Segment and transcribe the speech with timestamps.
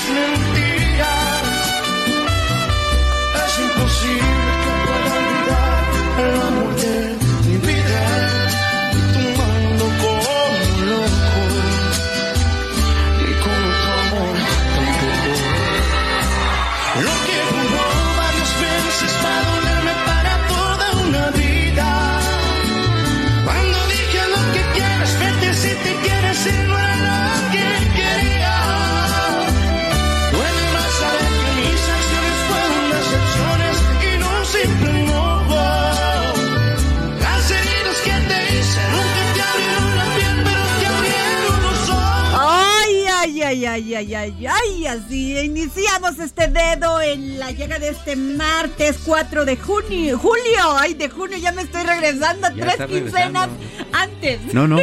[0.00, 1.12] sé que es mentira.
[3.46, 6.59] Es imposible que pueda olvidar
[44.90, 50.94] así iniciamos este dedo en la llega de este martes 4 de junio, julio, ay,
[50.94, 53.98] de junio ya me estoy regresando Ya tres quincenas regresando.
[53.98, 54.54] antes.
[54.54, 54.78] No, no,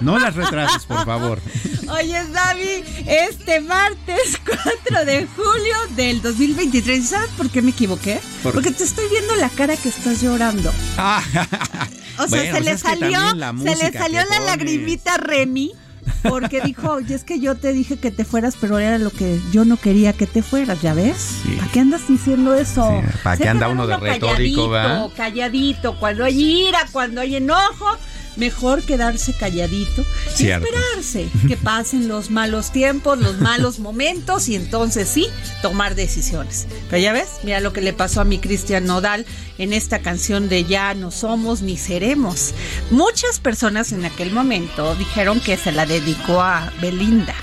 [0.00, 1.40] no las retrases, por favor.
[1.88, 8.20] Oye, Davi, este martes 4 de julio del 2023, ¿sabes por qué me equivoqué?
[8.42, 10.72] ¿Por Porque te estoy viendo la cara que estás llorando.
[10.98, 11.22] Ah,
[12.18, 13.20] O sea, bueno, se pues le salió,
[13.62, 14.46] se le salió la pones.
[14.46, 15.72] lagrimita a Remy.
[16.22, 19.40] Porque dijo, oye, es que yo te dije que te fueras, pero era lo que
[19.52, 21.16] yo no quería que te fueras, ¿ya ves?
[21.42, 21.56] Sí.
[21.56, 22.90] ¿Para qué andas diciendo eso?
[22.90, 25.98] Sí, ¿para qué anda uno de retórico, calladito, calladito.
[25.98, 27.86] Cuando hay ira, cuando hay enojo,
[28.36, 30.04] mejor quedarse calladito
[30.38, 35.28] y esperarse que pasen los malos tiempos, los malos momentos y entonces sí,
[35.62, 36.66] tomar decisiones.
[36.90, 39.26] Pero ya ves, mira lo que le pasó a mi Cristian Nodal
[39.58, 42.52] en esta canción de Ya no somos ni seremos.
[42.90, 47.34] Muchas personas en aquel momento dijeron que se la dedicó a Belinda.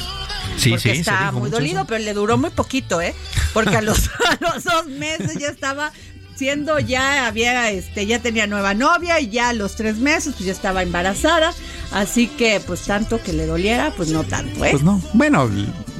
[0.58, 1.88] Sí, porque sí, dijo muy dolido, eso.
[1.88, 3.16] pero le duró muy poquito, ¿eh?
[3.54, 5.92] Porque a los, a los dos meses ya estaba
[6.36, 10.46] siendo ya había este ya tenía nueva novia y ya a los tres meses pues
[10.46, 11.54] ya estaba embarazada
[11.92, 14.70] así que pues tanto que le doliera pues no tanto ¿eh?
[14.72, 15.50] Pues no, bueno,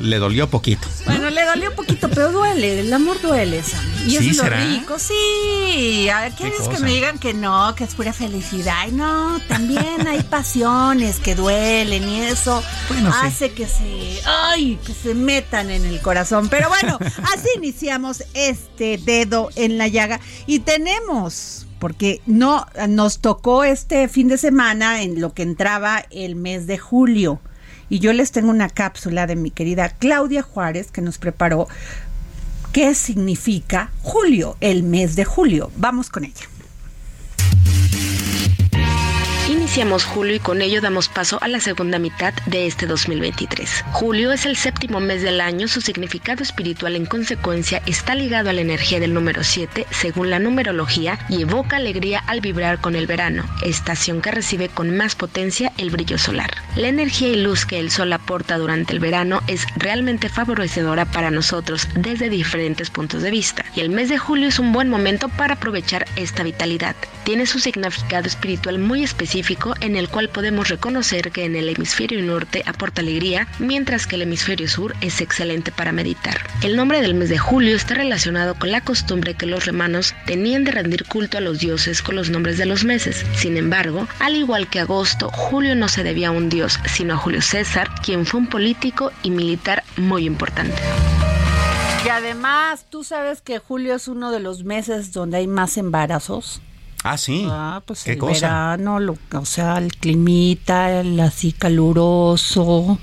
[0.04, 0.88] le dolió poquito.
[1.06, 3.80] Bueno, le dolió poquito, pero duele, el amor duele, Sam.
[4.06, 4.64] Y ¿Sí es lo será?
[4.66, 6.10] rico, sí.
[6.10, 8.74] A ver, ¿quieres que me digan que no, que es pura felicidad?
[8.80, 13.18] Ay, no, también hay pasiones que duelen y eso Bueno, sí.
[13.22, 16.50] hace que se, ay, que se metan en el corazón.
[16.50, 17.00] Pero bueno,
[17.34, 24.28] así iniciamos este dedo en la llaga y tenemos porque no nos tocó este fin
[24.30, 27.40] de semana en lo que entraba el mes de julio.
[27.90, 31.68] Y yo les tengo una cápsula de mi querida Claudia Juárez que nos preparó
[32.72, 35.72] qué significa julio, el mes de julio.
[35.78, 36.53] Vamos con ella.
[39.74, 43.86] Iniciamos julio y con ello damos paso a la segunda mitad de este 2023.
[43.92, 48.54] Julio es el séptimo mes del año, su significado espiritual en consecuencia está ligado a
[48.54, 53.08] la energía del número 7 según la numerología y evoca alegría al vibrar con el
[53.08, 56.52] verano, estación que recibe con más potencia el brillo solar.
[56.76, 61.32] La energía y luz que el sol aporta durante el verano es realmente favorecedora para
[61.32, 65.30] nosotros desde diferentes puntos de vista y el mes de julio es un buen momento
[65.30, 66.96] para aprovechar esta vitalidad.
[67.24, 72.22] Tiene su significado espiritual muy específico en el cual podemos reconocer que en el hemisferio
[72.22, 76.38] norte aporta alegría, mientras que el hemisferio sur es excelente para meditar.
[76.62, 80.64] El nombre del mes de julio está relacionado con la costumbre que los romanos tenían
[80.64, 83.26] de rendir culto a los dioses con los nombres de los meses.
[83.36, 87.18] Sin embargo, al igual que agosto, julio no se debía a un dios, sino a
[87.18, 90.82] Julio César, quien fue un político y militar muy importante.
[92.06, 96.62] Y además, tú sabes que julio es uno de los meses donde hay más embarazos.
[97.04, 97.46] Ah, sí.
[97.50, 98.34] Ah, pues ¿Qué el cosa?
[98.48, 102.98] verano, lo- o sea, el climita, el así caluroso,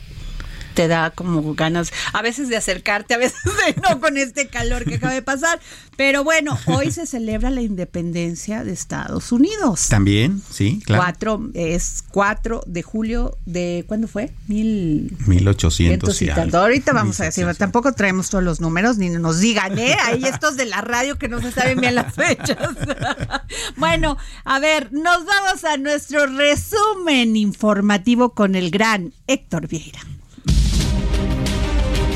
[0.74, 4.84] te da como ganas a veces de acercarte, a veces de no con este calor
[4.84, 5.60] que acaba de pasar.
[5.96, 9.88] Pero bueno, hoy se celebra la independencia de Estados Unidos.
[9.88, 11.02] También, sí, claro.
[11.02, 14.32] Cuatro, es 4 de julio de, ¿cuándo fue?
[14.46, 15.14] Mil...
[15.26, 16.56] 1800 cientos y algo.
[16.56, 17.58] Ahorita vamos a decir, 1700.
[17.58, 19.96] tampoco traemos todos los números, ni nos digan, ¿eh?
[20.04, 22.56] Hay estos de la radio que no se saben bien las fechas.
[23.76, 30.00] bueno, a ver, nos vamos a nuestro resumen informativo con el gran Héctor Vieira.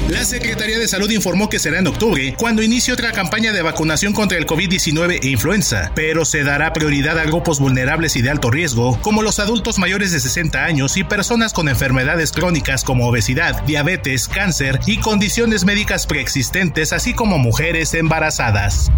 [0.09, 4.13] La Secretaría de Salud informó que será en octubre, cuando inicie otra campaña de vacunación
[4.13, 8.51] contra el COVID-19 e influenza, pero se dará prioridad a grupos vulnerables y de alto
[8.51, 13.63] riesgo, como los adultos mayores de 60 años y personas con enfermedades crónicas como obesidad,
[13.63, 18.91] diabetes, cáncer y condiciones médicas preexistentes, así como mujeres embarazadas.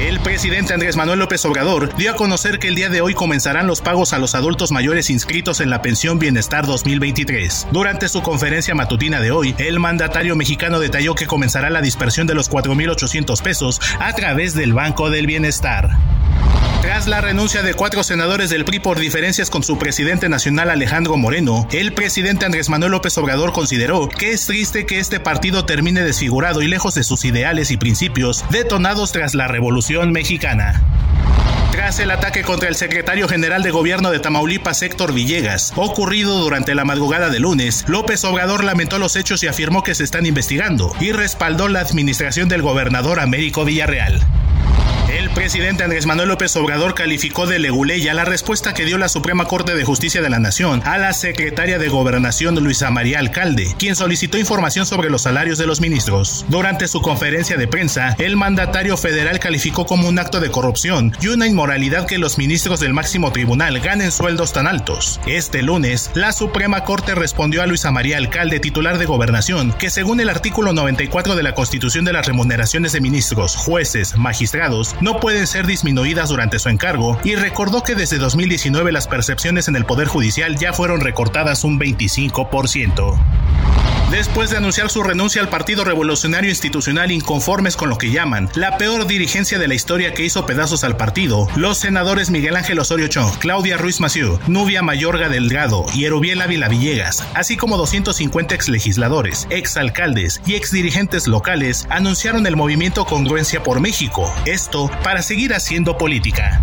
[0.00, 3.66] El presidente Andrés Manuel López Obrador dio a conocer que el día de hoy comenzarán
[3.66, 7.68] los pagos a los adultos mayores inscritos en la Pensión Bienestar 2023.
[7.70, 12.34] Durante su conferencia matutina de hoy, el mandatario mexicano detalló que comenzará la dispersión de
[12.34, 15.90] los 4.800 pesos a través del Banco del Bienestar.
[16.82, 21.16] Tras la renuncia de cuatro senadores del PRI por diferencias con su presidente nacional Alejandro
[21.16, 26.02] Moreno, el presidente Andrés Manuel López Obrador consideró que es triste que este partido termine
[26.02, 30.82] desfigurado y lejos de sus ideales y principios detonados tras la Revolución Mexicana.
[31.72, 36.74] Tras el ataque contra el secretario general de gobierno de Tamaulipas, Héctor Villegas, ocurrido durante
[36.74, 40.92] la madrugada de lunes, López Obrador lamentó los hechos y afirmó que se están investigando
[41.00, 44.20] y respaldó la administración del gobernador Américo Villarreal.
[45.40, 49.74] Presidente Andrés Manuel López Obrador calificó de leguleya la respuesta que dio la Suprema Corte
[49.74, 54.36] de Justicia de la Nación a la secretaria de Gobernación Luisa María Alcalde, quien solicitó
[54.36, 56.44] información sobre los salarios de los ministros.
[56.48, 61.28] Durante su conferencia de prensa, el mandatario federal calificó como un acto de corrupción y
[61.28, 65.22] una inmoralidad que los ministros del máximo tribunal ganen sueldos tan altos.
[65.26, 70.20] Este lunes, la Suprema Corte respondió a Luisa María Alcalde, titular de Gobernación, que según
[70.20, 75.46] el artículo 94 de la Constitución de las remuneraciones de ministros, jueces, magistrados, no pueden
[75.46, 80.08] ser disminuidas durante su encargo y recordó que desde 2019 las percepciones en el Poder
[80.08, 83.99] Judicial ya fueron recortadas un 25%.
[84.10, 88.76] Después de anunciar su renuncia al Partido Revolucionario Institucional inconformes con lo que llaman la
[88.76, 93.06] peor dirigencia de la historia que hizo pedazos al partido, los senadores Miguel Ángel Osorio
[93.06, 99.46] Chong, Claudia Ruiz Massieu, Nubia Mayorga Delgado y Erubiel Ávila Villegas, así como 250 exlegisladores,
[99.48, 106.60] exalcaldes y exdirigentes locales, anunciaron el movimiento Congruencia por México, esto para seguir haciendo política.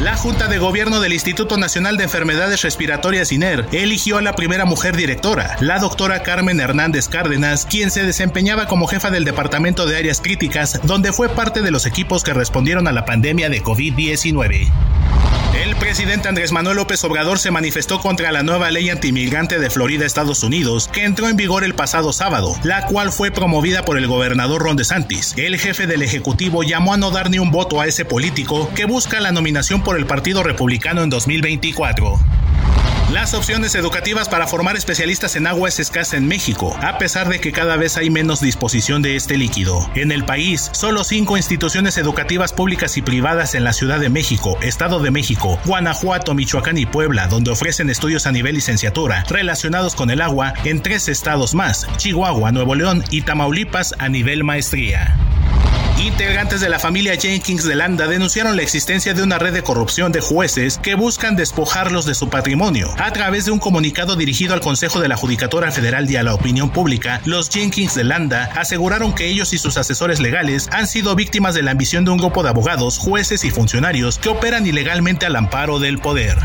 [0.00, 4.66] La Junta de Gobierno del Instituto Nacional de Enfermedades Respiratorias INER eligió a la primera
[4.66, 9.96] mujer directora, la doctora Carmen Hernández Cárdenas, quien se desempeñaba como jefa del Departamento de
[9.96, 14.70] Áreas Críticas, donde fue parte de los equipos que respondieron a la pandemia de COVID-19.
[15.62, 20.04] El presidente Andrés Manuel López Obrador se manifestó contra la nueva ley antimigrante de Florida,
[20.04, 24.06] Estados Unidos, que entró en vigor el pasado sábado, la cual fue promovida por el
[24.06, 25.32] gobernador Ron DeSantis.
[25.38, 28.84] El jefe del Ejecutivo llamó a no dar ni un voto a ese político que
[28.84, 32.20] busca la nominación por el Partido Republicano en 2024.
[33.12, 37.38] Las opciones educativas para formar especialistas en agua es escasa en México, a pesar de
[37.38, 39.88] que cada vez hay menos disposición de este líquido.
[39.94, 44.58] En el país, solo cinco instituciones educativas públicas y privadas en la Ciudad de México,
[44.60, 50.10] Estado de México, Guanajuato, Michoacán y Puebla, donde ofrecen estudios a nivel licenciatura relacionados con
[50.10, 55.16] el agua en tres estados más, Chihuahua, Nuevo León y Tamaulipas a nivel maestría.
[55.98, 60.12] Integrantes de la familia Jenkins de Landa denunciaron la existencia de una red de corrupción
[60.12, 62.94] de jueces que buscan despojarlos de su patrimonio.
[62.98, 66.34] A través de un comunicado dirigido al Consejo de la Judicatura Federal y a la
[66.34, 71.14] opinión pública, los Jenkins de Landa aseguraron que ellos y sus asesores legales han sido
[71.16, 75.24] víctimas de la ambición de un grupo de abogados, jueces y funcionarios que operan ilegalmente
[75.24, 76.36] al amparo del poder.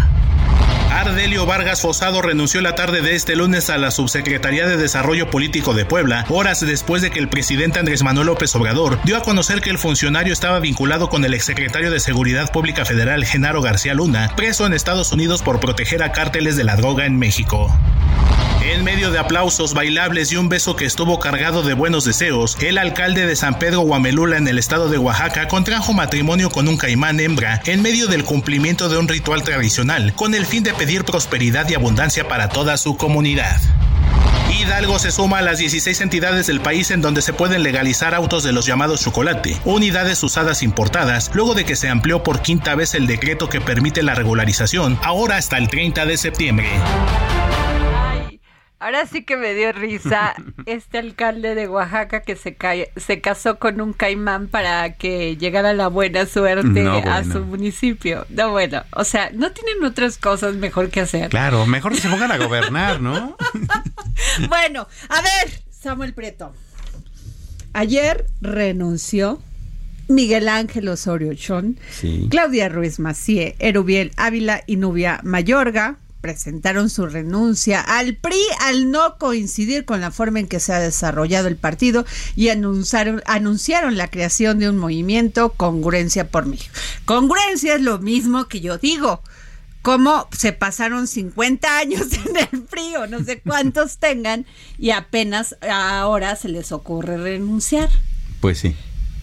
[0.91, 5.73] Ardelio Vargas Fosado renunció la tarde de este lunes a la Subsecretaría de Desarrollo Político
[5.73, 9.61] de Puebla, horas después de que el presidente Andrés Manuel López Obrador dio a conocer
[9.61, 14.33] que el funcionario estaba vinculado con el exsecretario de Seguridad Pública Federal Genaro García Luna,
[14.35, 17.73] preso en Estados Unidos por proteger a cárteles de la droga en México.
[18.63, 22.77] En medio de aplausos, bailables y un beso que estuvo cargado de buenos deseos, el
[22.77, 27.19] alcalde de San Pedro Guamelula en el estado de Oaxaca contrajo matrimonio con un caimán
[27.19, 31.67] hembra en medio del cumplimiento de un ritual tradicional, con el fin de pedir prosperidad
[31.69, 33.59] y abundancia para toda su comunidad.
[34.51, 38.43] Hidalgo se suma a las 16 entidades del país en donde se pueden legalizar autos
[38.43, 42.93] de los llamados chocolate, unidades usadas importadas, luego de que se amplió por quinta vez
[42.93, 46.69] el decreto que permite la regularización, ahora hasta el 30 de septiembre.
[48.81, 50.33] Ahora sí que me dio risa
[50.65, 52.57] este alcalde de Oaxaca que se,
[52.97, 58.25] se casó con un caimán para que llegara la buena suerte a su municipio.
[58.29, 61.29] No, bueno, o sea, no tienen otras cosas mejor que hacer.
[61.29, 63.37] Claro, mejor que se pongan a gobernar, ¿no?
[64.49, 66.51] bueno, a ver, Samuel Prieto.
[67.73, 69.43] Ayer renunció
[70.07, 71.79] Miguel Ángel Osorio Chón,
[72.31, 79.17] Claudia Ruiz Macié, Erubiel Ávila y Nubia Mayorga presentaron su renuncia al PRI al no
[79.17, 84.09] coincidir con la forma en que se ha desarrollado el partido y anunciaron, anunciaron la
[84.09, 86.73] creación de un movimiento Congruencia por México.
[87.05, 89.21] Congruencia es lo mismo que yo digo.
[89.81, 94.45] Cómo se pasaron 50 años en el PRI o no sé cuántos tengan
[94.77, 97.89] y apenas ahora se les ocurre renunciar.
[98.39, 98.75] Pues sí.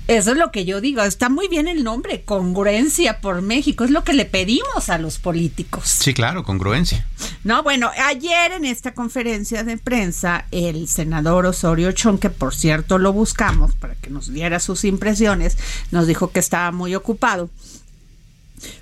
[0.08, 1.02] Eso es lo que yo digo.
[1.02, 3.84] Está muy bien el nombre, congruencia por México.
[3.84, 5.84] Es lo que le pedimos a los políticos.
[6.00, 7.06] Sí, claro, congruencia.
[7.44, 12.96] No, bueno, ayer en esta conferencia de prensa, el senador Osorio Chón, que por cierto
[12.96, 15.58] lo buscamos para que nos diera sus impresiones,
[15.90, 17.50] nos dijo que estaba muy ocupado.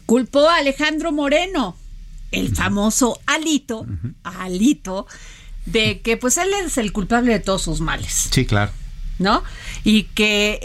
[0.06, 1.76] Culpó a Alejandro Moreno,
[2.30, 3.84] el famoso Alito,
[4.22, 5.08] Alito,
[5.64, 8.28] de que pues él es el culpable de todos sus males.
[8.30, 8.70] Sí, claro.
[9.18, 9.42] ¿No?
[9.84, 10.58] Y que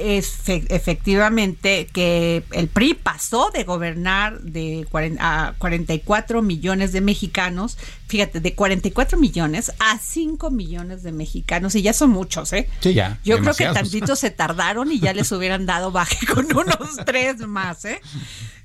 [0.70, 4.88] efectivamente que el PRI pasó de gobernar de
[5.20, 7.78] a 44 millones de mexicanos,
[8.12, 12.68] fíjate, de 44 millones a 5 millones de mexicanos, y ya son muchos, ¿eh?
[12.82, 13.20] Sí, ya.
[13.24, 17.40] Yo creo que tantito se tardaron y ya les hubieran dado baje con unos tres
[17.48, 18.02] más, ¿eh?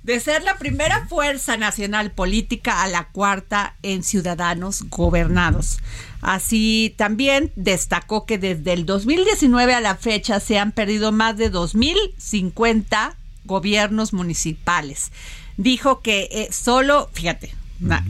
[0.02, 5.78] de ser la primera fuerza nacional política a la cuarta en ciudadanos gobernados.
[6.20, 11.52] Así también destacó que desde el 2019 a la fecha se han perdido más de
[11.52, 15.12] 2.050 gobiernos municipales.
[15.56, 17.52] Dijo que eh, solo, fíjate,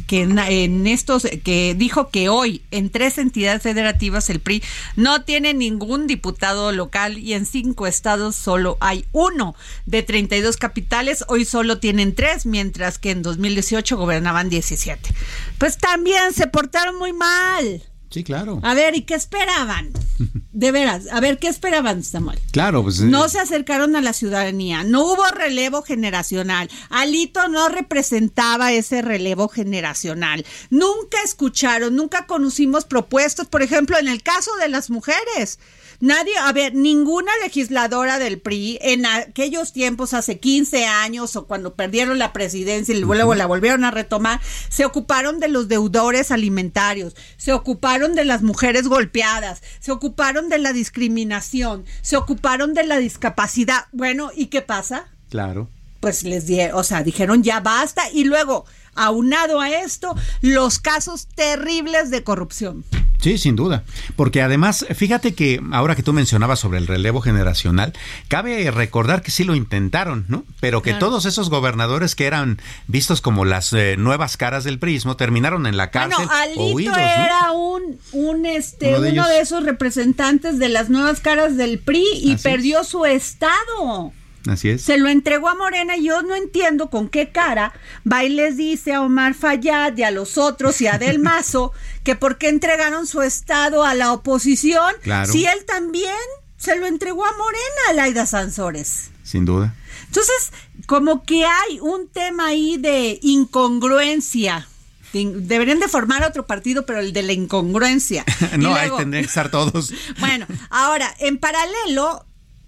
[0.07, 4.63] que en, estos que dijo que hoy en tres entidades federativas el PRI
[4.95, 9.55] no tiene ningún diputado local y en cinco estados solo hay uno
[9.87, 15.15] de 32 capitales hoy solo tienen tres mientras que en 2018 gobernaban 17
[15.59, 18.61] pues también se portaron muy mal Sí, claro.
[18.63, 19.91] A ver, ¿y qué esperaban?
[20.53, 22.39] De veras, a ver, ¿qué esperaban, Samuel?
[22.53, 23.01] Claro, pues.
[23.01, 26.71] No eh, se acercaron a la ciudadanía, no hubo relevo generacional.
[26.89, 30.47] Alito no representaba ese relevo generacional.
[30.71, 35.59] Nunca escucharon, nunca conocimos propuestas, por ejemplo, en el caso de las mujeres.
[36.01, 41.75] Nadie, a ver, ninguna legisladora del PRI en aquellos tiempos, hace 15 años o cuando
[41.75, 47.17] perdieron la presidencia y luego la volvieron a retomar, se ocuparon de los deudores alimentarios,
[47.37, 52.99] se ocuparon de las mujeres golpeadas, se ocuparon de la discriminación, se ocuparon de la
[52.99, 53.87] discapacidad.
[53.93, 55.09] Bueno, ¿y qué pasa?
[55.31, 55.69] Claro.
[56.01, 61.29] Pues les di, o sea, dijeron ya basta y luego aunado a esto los casos
[61.35, 62.85] terribles de corrupción.
[63.21, 63.85] Sí, sin duda.
[64.15, 67.93] Porque además, fíjate que ahora que tú mencionabas sobre el relevo generacional,
[68.29, 70.45] cabe recordar que sí lo intentaron, ¿no?
[70.61, 75.17] Pero que todos esos gobernadores que eran vistos como las eh, nuevas caras del prismo
[75.17, 76.27] terminaron en la cárcel.
[76.27, 81.79] Bueno, Alito era un, un este, uno de, esos representantes de las nuevas caras del
[81.79, 84.13] PRI y perdió su estado.
[84.47, 84.83] Así es.
[84.83, 87.73] Se lo entregó a Morena y yo no entiendo con qué cara
[88.11, 91.73] va y les dice a Omar Fayad y a los otros y a Del Mazo
[92.05, 94.95] que por qué entregaron su estado a la oposición
[95.31, 96.15] si él también
[96.57, 99.11] se lo entregó a Morena, Laida Sansores.
[99.23, 99.75] Sin duda.
[100.07, 100.53] Entonces,
[100.87, 104.69] como que hay un tema ahí de incongruencia.
[105.13, 108.25] Deberían de formar otro partido, pero el de la incongruencia.
[108.59, 109.93] no, ahí tendrían que estar todos.
[110.21, 112.25] bueno, ahora, en paralelo,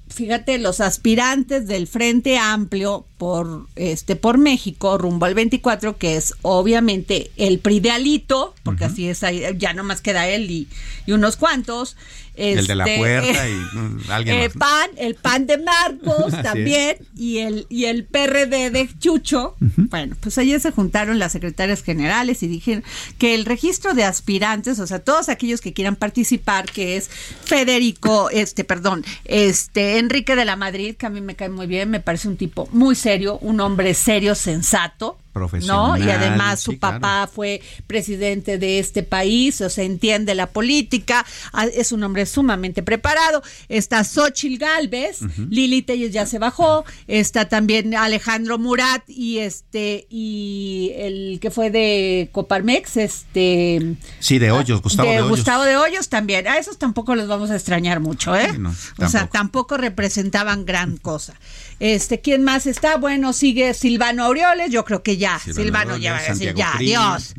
[0.08, 6.34] fíjate, los aspirantes del Frente Amplio por este por México rumbo al 24 que es
[6.42, 9.22] obviamente el pridealito porque así es
[9.56, 10.68] ya no más queda él y,
[11.06, 11.96] y unos cuantos
[12.38, 17.38] el de la este, puerta y alguien el pan el pan de Marcos también y
[17.38, 19.56] el y el PRD de Chucho.
[19.76, 22.84] Bueno pues ayer se juntaron las secretarias generales y dijeron
[23.18, 28.30] que el registro de aspirantes o sea todos aquellos que quieran participar que es Federico
[28.32, 32.00] este perdón este Enrique de la Madrid que a mí me cae muy bien me
[32.00, 35.18] parece un tipo muy serio, un hombre serio, sensato,
[35.66, 35.96] ¿no?
[35.96, 41.66] Y además su papá fue presidente de este país, o sea, entiende la política, ah,
[41.66, 43.42] es un hombre sumamente preparado.
[43.68, 45.20] Está Xochil Galvez,
[45.50, 51.70] Lili Telles ya se bajó, está también Alejandro Murat y este y el que fue
[51.70, 56.46] de Coparmex, este Sí, de Hoyos, Gustavo de, Gustavo de Hoyos también.
[56.46, 58.50] A esos tampoco les vamos a extrañar mucho, ¿eh?
[58.98, 61.34] o sea, tampoco representaban gran cosa.
[61.80, 62.96] Este, ¿quién más está?
[62.96, 66.54] Bueno, sigue Silvano Aureoles, yo creo que ya Silvano Silvano, Aureoles, ya va a decir,
[66.54, 66.88] ya, Krill.
[66.88, 67.34] Dios.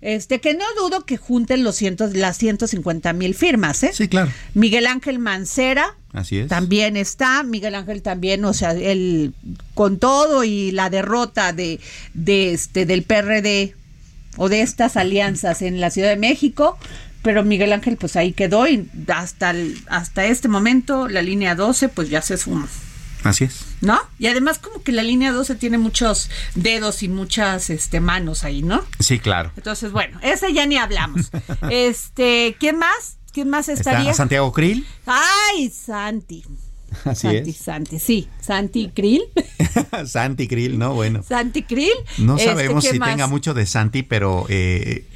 [0.00, 3.90] Este, que no dudo que junten los cientos, las 150 mil firmas, ¿eh?
[3.92, 4.30] Sí, claro.
[4.54, 5.96] Miguel Ángel Mancera.
[6.12, 6.48] Así es.
[6.48, 9.32] También está, Miguel Ángel también, o sea, él
[9.74, 11.80] con todo y la derrota de,
[12.14, 13.74] de este del PRD
[14.36, 16.78] o de estas alianzas en la Ciudad de México,
[17.22, 21.88] pero Miguel Ángel pues ahí quedó y hasta el- hasta este momento la línea 12
[21.88, 22.68] pues ya se suma.
[23.24, 23.66] Así es.
[23.80, 23.98] ¿No?
[24.18, 28.62] Y además como que la línea 12 tiene muchos dedos y muchas este manos ahí,
[28.62, 28.84] ¿no?
[28.98, 29.52] Sí, claro.
[29.56, 31.30] Entonces, bueno, ese ya ni hablamos.
[31.70, 33.16] Este, ¿quién más?
[33.32, 34.00] ¿Quién más estaría?
[34.10, 34.86] Está Santiago Krill.
[35.06, 36.44] Ay, Santi.
[37.04, 37.56] Así Santi, es.
[37.56, 38.28] Santi, sí.
[38.40, 39.22] Santi Krill.
[40.06, 40.94] Santi Krill, ¿no?
[40.94, 41.22] Bueno.
[41.22, 41.92] Santi Krill.
[42.18, 43.10] No Este, sabemos ¿quién si más?
[43.10, 45.06] tenga mucho de Santi, pero eh,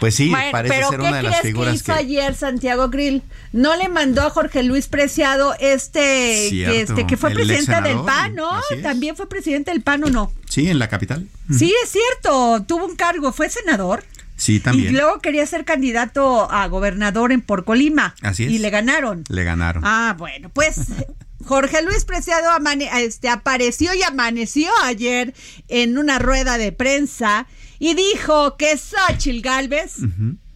[0.00, 3.22] pues sí, parece pero ser ¿qué una de las crees que hizo ayer Santiago Grill?
[3.52, 8.00] No le mandó a Jorge Luis Preciado este, Cierto, que, este que fue presidente del
[8.02, 8.50] PAN, ¿no?
[8.82, 10.32] También fue presidente del PAN, ¿o no?
[10.48, 11.26] Sí, en la capital.
[11.56, 14.04] Sí, es cierto, tuvo un cargo, fue senador.
[14.36, 14.92] Sí, Y también.
[14.92, 18.14] luego quería ser candidato a gobernador en por Colima.
[18.22, 18.52] Así es.
[18.52, 19.24] Y le ganaron.
[19.28, 19.82] Le ganaron.
[19.84, 20.76] Ah, bueno, pues
[21.44, 25.34] Jorge Luis Preciado amane- este, apareció y amaneció ayer
[25.66, 27.46] en una rueda de prensa
[27.78, 29.96] y dijo que Xochitl Galvez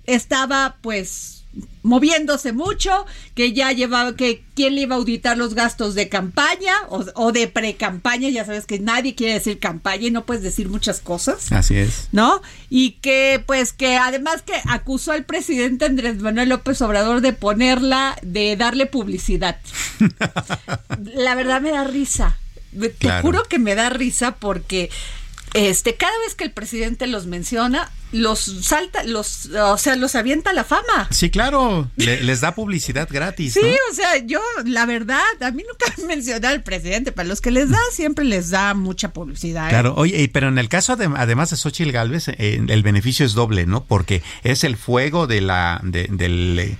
[0.04, 1.38] estaba pues
[1.82, 6.72] moviéndose mucho, que ya llevaba, que quién le iba a auditar los gastos de campaña
[6.88, 10.70] o, o de pre-campaña, ya sabes que nadie quiere decir campaña y no puedes decir
[10.70, 11.52] muchas cosas.
[11.52, 12.08] Así es.
[12.10, 12.40] ¿no?
[12.70, 18.16] Y que pues que además que acusó al presidente Andrés Manuel López Obrador de ponerla,
[18.22, 19.58] de darle publicidad.
[21.14, 22.38] La verdad me da risa.
[22.78, 23.22] Te Claro.
[23.22, 24.88] juro que me da risa porque
[25.54, 30.52] este cada vez que el presidente los menciona, los salta, los o sea, los avienta
[30.52, 31.08] la fama.
[31.10, 31.88] Sí, claro.
[31.96, 33.54] le- les da publicidad gratis.
[33.54, 33.68] Sí, ¿no?
[33.90, 37.12] o sea, yo, la verdad, a mí nunca me menciona al presidente.
[37.12, 39.66] Para los que les da, siempre les da mucha publicidad.
[39.66, 39.70] ¿eh?
[39.70, 43.32] Claro, oye, pero en el caso de, además de Xochitl Galvez, eh, el beneficio es
[43.34, 43.84] doble, ¿no?
[43.84, 46.76] Porque es el fuego de la de- del eh,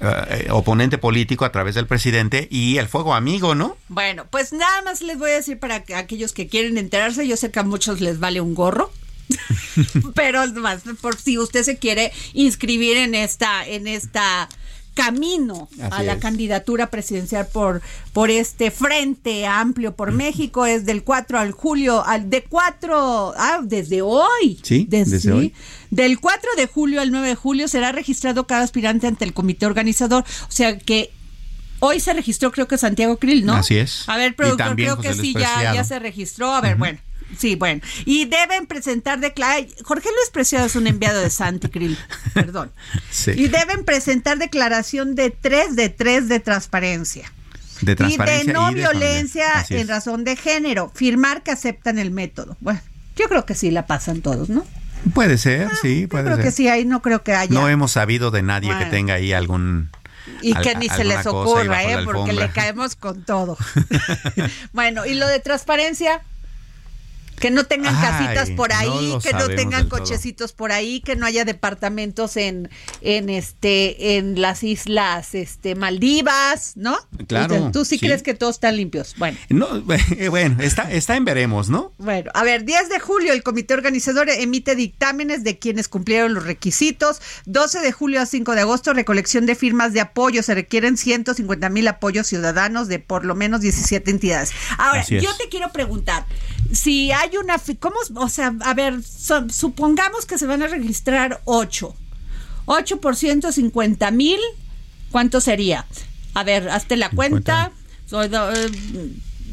[0.00, 3.76] eh, oponente político a través del presidente y el fuego amigo, ¿no?
[3.88, 7.36] Bueno, pues nada más les voy a decir para que aquellos que quieren enterarse, yo
[7.36, 8.90] sé que a muchos les vale un gorro.
[10.14, 14.48] Pero más por si usted se quiere inscribir en esta en esta
[14.94, 16.18] camino a la es.
[16.20, 17.82] candidatura presidencial por
[18.14, 23.60] por este Frente Amplio por México es del 4 al julio al de 4 ah
[23.62, 24.58] desde hoy.
[24.62, 25.54] Sí, Des- desde hoy.
[25.90, 29.66] Del 4 de julio al 9 de julio será registrado cada aspirante ante el comité
[29.66, 31.10] organizador, o sea que
[31.78, 33.52] Hoy se registró, creo que Santiago Krill, ¿no?
[33.54, 34.04] Así es.
[34.08, 36.54] A ver, productor, creo José que Luis sí, ya, ya se registró.
[36.54, 36.98] A ver, bueno.
[37.36, 37.80] Sí, bueno.
[38.04, 39.70] Y deben presentar declaración.
[39.84, 41.98] Jorge Luis Preciado es un enviado de Santi Krill,
[42.34, 42.70] perdón.
[43.10, 43.32] Sí.
[43.32, 47.30] Y deben presentar declaración de tres de tres de transparencia.
[47.82, 48.90] De Y transparencia de no y de familia.
[49.08, 50.90] violencia en razón de género.
[50.94, 52.56] Firmar que aceptan el método.
[52.60, 52.80] Bueno,
[53.16, 54.64] yo creo que sí la pasan todos, ¿no?
[55.12, 56.44] Puede ser, sí, Yo puede creo ser.
[56.46, 57.52] que sí, ahí no creo que haya.
[57.52, 58.84] No hemos sabido de nadie Bueno.
[58.84, 59.90] que tenga ahí algún
[60.42, 61.98] Y al- que ni se les ocurra, ¿eh?
[62.04, 63.58] Porque le caemos con todo.
[64.72, 66.22] bueno, y lo de transparencia.
[67.38, 69.98] Que no tengan Ay, casitas por ahí, que no tengan todo.
[70.00, 72.70] cochecitos por ahí, que no haya departamentos en,
[73.00, 76.96] en este, en las islas, este, Maldivas, ¿no?
[77.26, 78.06] Claro, Tú sí, sí.
[78.06, 79.14] crees que todos están limpios.
[79.18, 79.36] Bueno.
[79.48, 79.68] No,
[80.30, 81.92] bueno, está, está en veremos, ¿no?
[81.98, 86.44] Bueno, a ver, 10 de julio el comité organizador emite dictámenes de quienes cumplieron los
[86.44, 87.20] requisitos.
[87.46, 90.42] 12 de julio a 5 de agosto, recolección de firmas de apoyo.
[90.42, 94.52] Se requieren 150 mil apoyos ciudadanos de por lo menos 17 entidades.
[94.78, 96.24] Ahora, yo te quiero preguntar,
[96.72, 97.96] si hay una, fi- ¿cómo?
[98.16, 101.94] O sea, a ver, so- supongamos que se van a registrar 8.
[102.66, 104.38] 8 por 150 mil,
[105.10, 105.86] ¿cuánto sería?
[106.34, 107.72] A ver, hazte la 50.
[108.10, 108.52] cuenta.
[108.54, 109.12] Eh,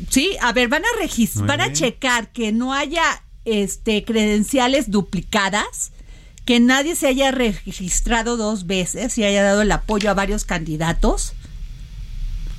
[0.10, 3.04] sí, a ver, van a registrar, van a checar que no haya
[3.46, 5.92] este credenciales duplicadas,
[6.46, 11.34] que nadie se haya registrado dos veces y haya dado el apoyo a varios candidatos.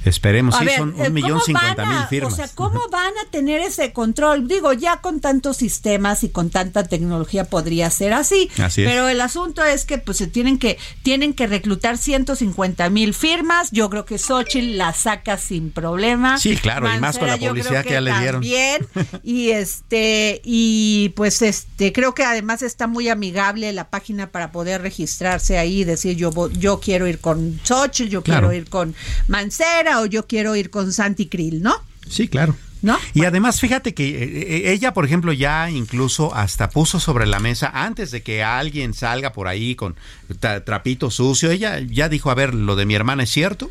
[0.04, 2.32] Esperemos, A sí, ver, son eh, un millón ¿cómo cincuenta mil firmas.
[2.32, 4.46] O sea, ¿cómo van a tener ese control?
[4.48, 8.50] Digo, ya con tantos sistemas y con tanta tecnología podría ser así.
[8.62, 8.88] Así es.
[8.88, 13.70] Pero el asunto es que pues se tienen que tienen que reclutar 150 mil firmas.
[13.70, 16.38] Yo creo que Xochitl la saca sin problema.
[16.38, 18.40] Sí, claro, y más con la Mancera, publicidad que ya le dieron.
[18.42, 18.86] También.
[19.22, 24.82] Y este y pues este creo que además está muy amigable la página para poder
[24.82, 28.48] registrarse ahí y decir yo yo quiero ir con Xochitl, yo Claro.
[28.48, 28.94] quiero ir con
[29.28, 31.74] Mancera o yo quiero ir con Santi Krill, ¿no?
[32.08, 32.56] Sí, claro.
[32.82, 32.98] ¿No?
[33.14, 37.40] Y además, fíjate que eh, eh, ella, por ejemplo, ya incluso hasta puso sobre la
[37.40, 39.96] mesa, antes de que alguien salga por ahí con
[40.28, 43.70] tra- trapito sucio, ella ya dijo, a ver, lo de mi hermana es cierto.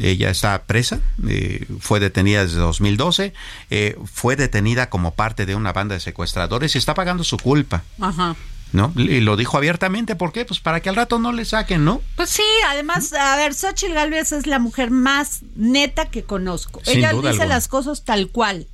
[0.00, 3.32] Ella está presa, eh, fue detenida desde 2012,
[3.70, 7.82] eh, fue detenida como parte de una banda de secuestradores y está pagando su culpa.
[8.00, 8.36] Ajá.
[8.72, 8.92] ¿No?
[8.96, 10.44] Y lo dijo abiertamente, ¿por qué?
[10.46, 12.00] Pues para que al rato no le saquen, ¿no?
[12.16, 16.80] Pues sí, además, a ver, Xochitl Galvez es la mujer más neta que conozco.
[16.84, 17.46] Sin Ella dice alguna.
[17.46, 18.66] las cosas tal cual.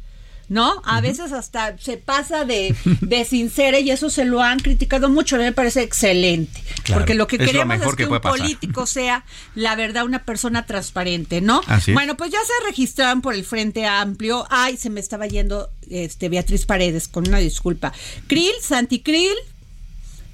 [0.50, 0.80] ¿No?
[0.86, 5.36] A veces hasta se pasa de, de sincera y eso se lo han criticado mucho.
[5.36, 6.62] A mí me parece excelente.
[6.84, 8.38] Claro, porque lo que es lo queremos es que que, un pasar.
[8.38, 11.60] político sea, la verdad, una persona transparente, ¿no?
[11.66, 11.92] Así.
[11.92, 14.46] Bueno, pues ya se registraron por el Frente Amplio.
[14.48, 17.92] Ay, se me estaba yendo este Beatriz Paredes, con una disculpa.
[18.26, 19.36] Krill, Santi Krill,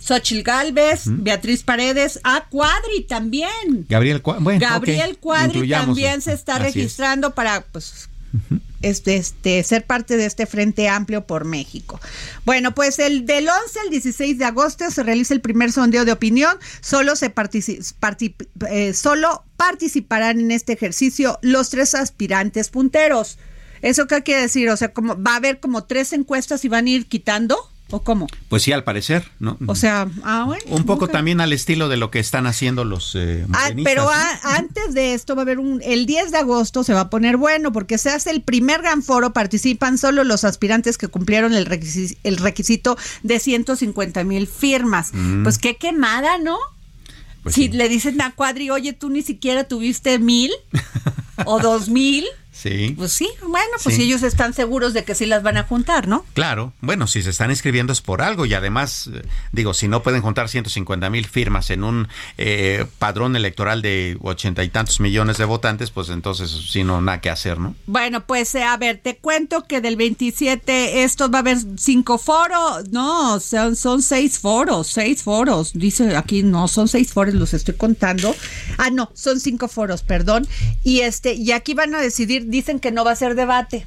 [0.04, 3.86] Xochitl Galvez, Beatriz Paredes, ah, Cuadri también.
[3.88, 6.74] Gabriel Cua- bueno, Gabriel Cuadri también se está Así es.
[6.74, 8.08] registrando para pues
[8.82, 11.98] este, este, ser parte de este Frente Amplio por México.
[12.44, 16.12] Bueno, pues el del 11 al 16 de agosto se realiza el primer sondeo de
[16.12, 16.54] opinión.
[16.82, 17.80] Solo se partici-
[18.68, 23.38] eh, solo participarán en este ejercicio los tres aspirantes punteros.
[23.80, 24.68] ¿Eso qué quiere decir?
[24.68, 27.56] O sea, como va a haber como tres encuestas y van a ir quitando
[27.90, 28.26] o cómo?
[28.48, 29.56] Pues sí, al parecer, ¿no?
[29.66, 30.62] O sea, ah, bueno.
[30.68, 34.08] un poco también al estilo de lo que están haciendo los eh, Ah, pero
[34.42, 37.36] antes de esto va a haber un, el 10 de agosto se va a poner
[37.36, 41.66] bueno porque se hace el primer gran foro, participan solo los aspirantes que cumplieron el,
[41.68, 45.12] requisi- el requisito de 150 mil firmas.
[45.42, 46.56] Pues qué quemada, ¿no?
[46.56, 47.42] Mm.
[47.44, 47.68] Pues si sí.
[47.72, 50.50] le dicen a Cuadri, oye, tú ni siquiera tuviste mil
[51.44, 52.24] o dos mil,
[52.56, 52.94] Sí.
[52.96, 54.02] pues sí, bueno, pues Sí.
[54.04, 56.24] ellos están seguros de que sí las van a juntar, ¿no?
[56.34, 60.02] Claro, bueno, si se están inscribiendo es por algo y además, eh, digo, si no
[60.02, 65.36] pueden juntar 150 mil firmas en un eh, padrón electoral de ochenta y tantos millones
[65.36, 67.74] de votantes, pues entonces sí no nada que hacer, ¿no?
[67.86, 72.18] Bueno, pues eh, a ver, te cuento que del 27 esto va a haber cinco
[72.18, 77.52] foros, no, son, son seis foros, seis foros, dice aquí, no, son seis foros, los
[77.52, 78.34] estoy contando.
[78.78, 80.46] Ah, no, son cinco foros, perdón.
[80.82, 83.86] Y este, y aquí van a decidir, dicen que no va a ser debate.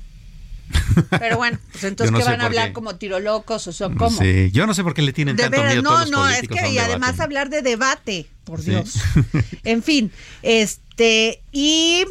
[1.20, 2.74] Pero bueno, pues entonces no que van a hablar qué.
[2.74, 4.20] como tirolocos o son como.
[4.20, 6.20] Sí, yo no sé por qué le tienen De tanto veras, miedo no, todos los
[6.20, 7.24] no, es que y además debate.
[7.24, 8.72] hablar de debate, por Sí.
[8.72, 8.96] Dios.
[9.63, 12.04] en fin, este, y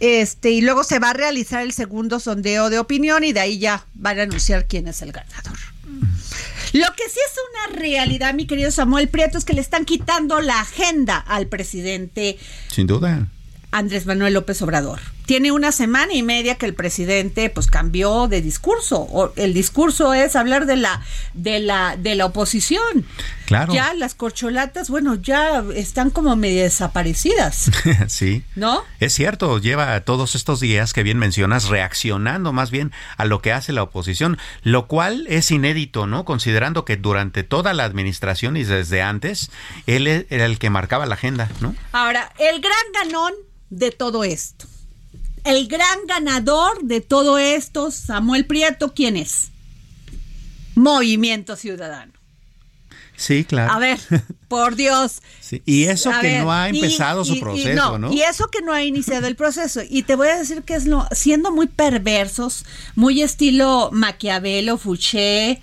[0.00, 3.58] este, y luego se va a realizar el segundo sondeo de opinión y de ahí
[3.58, 5.56] ya van a anunciar quién es el ganador.
[6.72, 10.40] Lo que sí es una realidad, mi querido Samuel Prieto, es que le están quitando
[10.40, 12.36] la agenda al presidente
[12.68, 13.28] Sin duda.
[13.70, 15.00] Andrés Manuel López Obrador.
[15.26, 19.00] Tiene una semana y media que el presidente pues cambió de discurso.
[19.00, 23.06] O el discurso es hablar de la de la de la oposición.
[23.46, 23.72] Claro.
[23.72, 27.70] Ya las corcholatas, bueno, ya están como medio desaparecidas,
[28.08, 28.42] sí.
[28.54, 28.82] ¿no?
[29.00, 33.52] Es cierto, lleva todos estos días que bien mencionas reaccionando más bien a lo que
[33.52, 36.24] hace la oposición, lo cual es inédito, ¿no?
[36.24, 39.50] Considerando que durante toda la administración y desde antes,
[39.86, 41.74] él e- era el que marcaba la agenda, ¿no?
[41.92, 43.32] Ahora, el gran ganón
[43.70, 44.66] de todo esto.
[45.44, 49.50] El gran ganador de todo esto, Samuel Prieto, ¿quién es?
[50.74, 52.12] Movimiento Ciudadano.
[53.16, 53.72] Sí, claro.
[53.72, 53.98] A ver,
[54.48, 55.20] por Dios.
[55.44, 58.10] Sí, Y eso A que ver, no ha y- empezado su y- y proceso, ¿no?
[58.10, 59.82] Y eso que no ha iniciado el proceso.
[59.88, 65.60] Y te voy a decir que es lo, siendo muy perversos, muy estilo Maquiavelo, Fouché,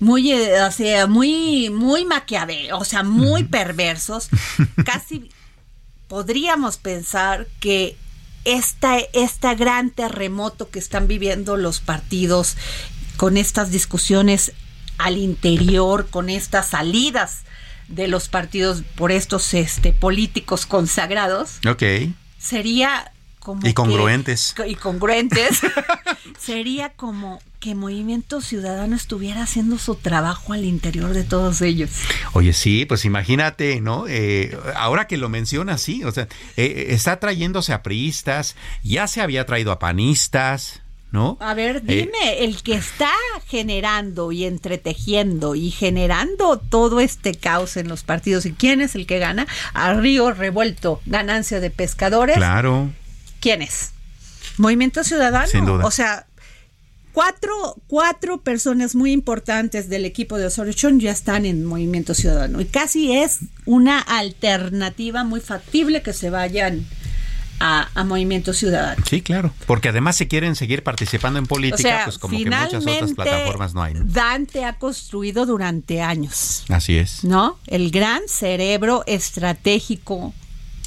[0.00, 4.28] muy, eh, o sea, muy, muy Maquiavelo, o sea, muy perversos,
[4.84, 5.30] casi
[6.08, 7.96] podríamos pensar que
[8.44, 12.56] esta, esta gran terremoto que están viviendo los partidos
[13.16, 14.52] con estas discusiones
[14.98, 17.42] al interior, con estas salidas
[17.88, 21.82] de los partidos por estos este, políticos consagrados, Ok.
[22.38, 24.54] sería como Y que- congruentes.
[24.66, 25.60] y congruentes
[26.38, 31.90] sería como que Movimiento Ciudadano estuviera haciendo su trabajo al interior de todos ellos.
[32.32, 34.06] Oye, sí, pues imagínate, ¿no?
[34.08, 39.20] Eh, ahora que lo menciona, sí, o sea, eh, está trayéndose a priistas, ya se
[39.20, 41.36] había traído a panistas, ¿no?
[41.40, 43.12] A ver, Eh, dime, el que está
[43.46, 49.06] generando y entretejiendo y generando todo este caos en los partidos, ¿y quién es el
[49.06, 49.46] que gana?
[49.72, 52.38] A río revuelto, ganancia de pescadores.
[52.38, 52.90] Claro.
[53.38, 53.92] ¿Quién es?
[54.58, 55.46] Movimiento Ciudadano.
[55.46, 55.86] Sin duda.
[55.86, 56.26] O sea,
[57.12, 62.60] cuatro, cuatro personas muy importantes del equipo de Osorio Chong ya están en Movimiento Ciudadano.
[62.60, 66.86] Y casi es una alternativa muy factible que se vayan
[67.60, 69.04] a, a Movimiento Ciudadano.
[69.08, 69.52] Sí, claro.
[69.66, 73.12] Porque además si quieren seguir participando en O política, sea, pues como que muchas otras
[73.12, 74.04] plataformas no hay, ¿no?
[74.04, 77.22] Dante ha construido durante años, Así es.
[77.22, 77.58] ¿no?
[77.66, 80.34] El gran cerebro estratégico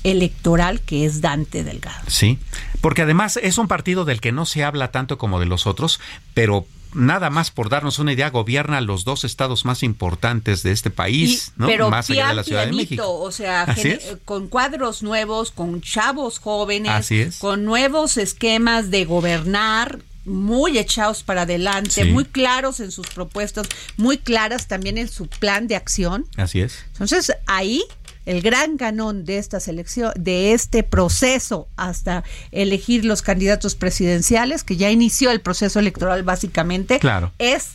[0.06, 2.04] electoral que es Dante Delgado.
[2.08, 2.39] Sí,
[2.82, 6.00] porque además es un partido del que no se habla tanto como de los otros,
[6.34, 10.89] pero nada más por darnos una idea, gobierna los dos estados más importantes de este
[10.89, 11.68] país, ¿no?
[11.68, 13.04] Pero más allá de la Ciudad de México.
[13.20, 13.76] O sea,
[14.24, 17.38] con cuadros nuevos, con chavos jóvenes, Así es.
[17.39, 22.06] con nuevos esquemas de gobernar muy echados para adelante, Sí.
[22.06, 26.26] muy claros en sus propuestas, muy claras también en su plan de acción.
[26.38, 26.84] Así es.
[26.94, 27.84] Entonces, ahí
[28.25, 34.77] el gran ganón de esta selección, de este proceso hasta elegir los candidatos presidenciales, que
[34.77, 37.31] ya inició el proceso electoral básicamente, Claro.
[37.39, 37.69] es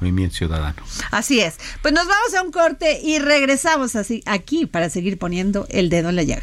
[0.00, 0.82] Movimiento Ciudadano.
[1.10, 1.56] Así es.
[1.82, 6.08] Pues nos vamos a un corte y regresamos así aquí para seguir poniendo el dedo
[6.08, 6.42] en la llaga.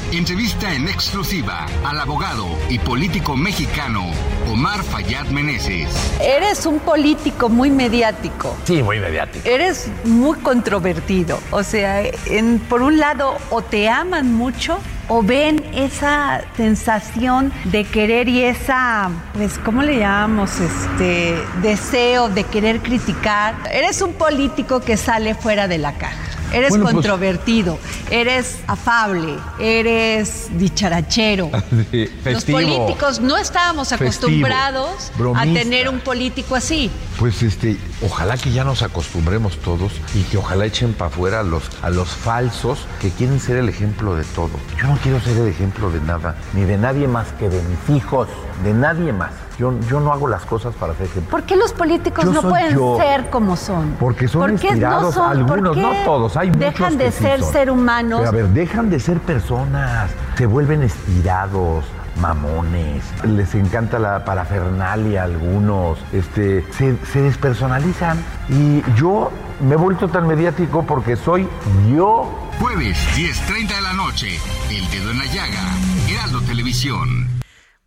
[0.11, 4.11] entrevista en exclusiva al abogado y político mexicano
[4.51, 5.87] Omar Fayad Meneses.
[6.21, 8.55] Eres un político muy mediático.
[8.65, 9.47] Sí, muy mediático.
[9.47, 11.39] Eres muy controvertido.
[11.51, 17.83] O sea, en- por un lado, o te aman mucho o ven esa sensación de
[17.85, 20.59] querer y esa, pues, ¿cómo le llamamos?
[20.59, 23.55] Este deseo de querer criticar.
[23.71, 26.15] Eres un político que sale fuera de la caja.
[26.53, 31.49] Eres Bueno, pues- controvertido, eres afable, eres dicharachero.
[31.91, 36.89] Sí, Los políticos no estábamos Festivo, acostumbrados a tener un político así.
[37.17, 41.43] Pues este, ojalá que ya nos acostumbremos todos y que ojalá echen para afuera a
[41.43, 44.51] los, a los falsos que quieren ser el ejemplo de todo.
[44.79, 47.97] Yo no quiero ser el ejemplo de nada, ni de nadie más que de mis
[47.97, 48.27] hijos,
[48.63, 49.31] de nadie más.
[49.57, 51.29] Yo, yo no hago las cosas para ser ejemplo.
[51.31, 52.97] ¿Por qué los políticos Yo no pueden yo.
[52.97, 53.95] ser como son?
[53.99, 57.11] Porque son ¿Por qué inspirados, por algunos, qué no todos, hay muchos Dejan que de
[57.11, 57.53] sí ser son.
[57.53, 58.19] ser humanos.
[58.21, 61.85] Pero a ver, dejan de ser personas, se vuelven estirados,
[62.19, 68.17] mamones, les encanta la parafernalia a algunos, este, se, se despersonalizan.
[68.49, 71.47] Y yo me he vuelto tan mediático porque soy
[71.93, 72.49] yo.
[72.59, 74.39] Jueves, 10.30 de la noche.
[74.69, 75.61] El dedo en la llaga.
[76.09, 77.40] Heraldo Televisión.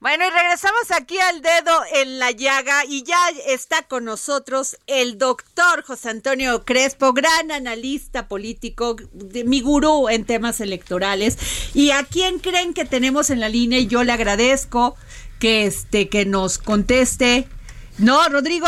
[0.05, 5.17] Bueno, y regresamos aquí al dedo en la llaga y ya está con nosotros el
[5.17, 11.39] doctor José Antonio Crespo, gran analista político, de- mi gurú en temas electorales.
[11.73, 13.79] ¿Y a quién creen que tenemos en la línea?
[13.79, 14.95] Y yo le agradezco
[15.41, 17.49] que, este, que nos conteste.
[17.97, 18.67] No, Rodrigo.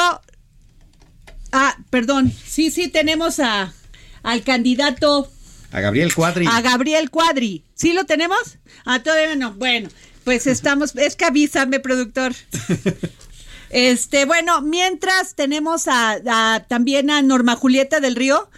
[1.52, 2.32] Ah, perdón.
[2.46, 3.74] Sí, sí, tenemos a,
[4.22, 5.30] al candidato
[5.70, 6.46] A Gabriel Cuadri.
[6.50, 7.62] a Gabriel Cuadri.
[7.74, 8.38] ¿Sí lo tenemos?
[8.86, 9.52] Ah, todavía no.
[9.52, 9.90] Bueno,
[10.26, 10.94] pues estamos.
[10.96, 12.34] Es que avísame, productor.
[13.70, 18.50] Este, bueno, mientras tenemos a, a- también a Norma Julieta del Río.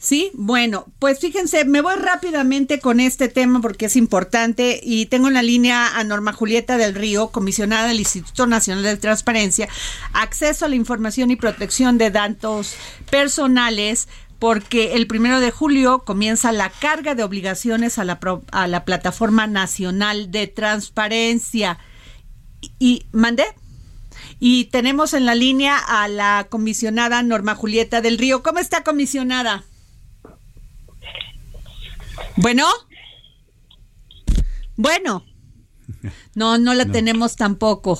[0.00, 5.26] Sí, bueno, pues fíjense, me voy rápidamente con este tema porque es importante y tengo
[5.28, 9.68] en la línea a Norma Julieta del Río, comisionada del Instituto Nacional de Transparencia,
[10.12, 12.76] acceso a la información y protección de datos
[13.10, 14.06] personales
[14.38, 18.20] porque el primero de julio comienza la carga de obligaciones a la,
[18.52, 21.78] a la Plataforma Nacional de Transparencia.
[22.60, 23.44] Y, y mandé.
[24.40, 28.42] Y tenemos en la línea a la comisionada Norma Julieta del Río.
[28.42, 29.64] ¿Cómo está, comisionada?
[32.36, 32.66] Bueno.
[34.76, 35.24] Bueno.
[36.34, 36.92] No, no la no.
[36.92, 37.98] tenemos tampoco.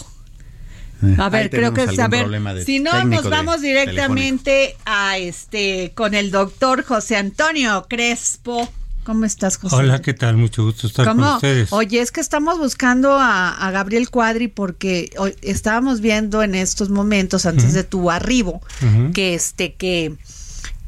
[1.19, 2.27] A ver, creo que es a ver,
[2.65, 4.83] si no nos vamos directamente telefónico.
[4.87, 8.69] a este con el doctor José Antonio Crespo.
[9.05, 9.75] ¿Cómo estás, José?
[9.75, 10.37] Hola, ¿qué tal?
[10.37, 11.23] Mucho gusto estar ¿Cómo?
[11.23, 11.73] con ustedes.
[11.73, 16.91] Oye, es que estamos buscando a, a Gabriel Cuadri porque hoy, estábamos viendo en estos
[16.91, 17.73] momentos antes uh -huh.
[17.73, 19.13] de tu arribo uh -huh.
[19.15, 20.15] que este que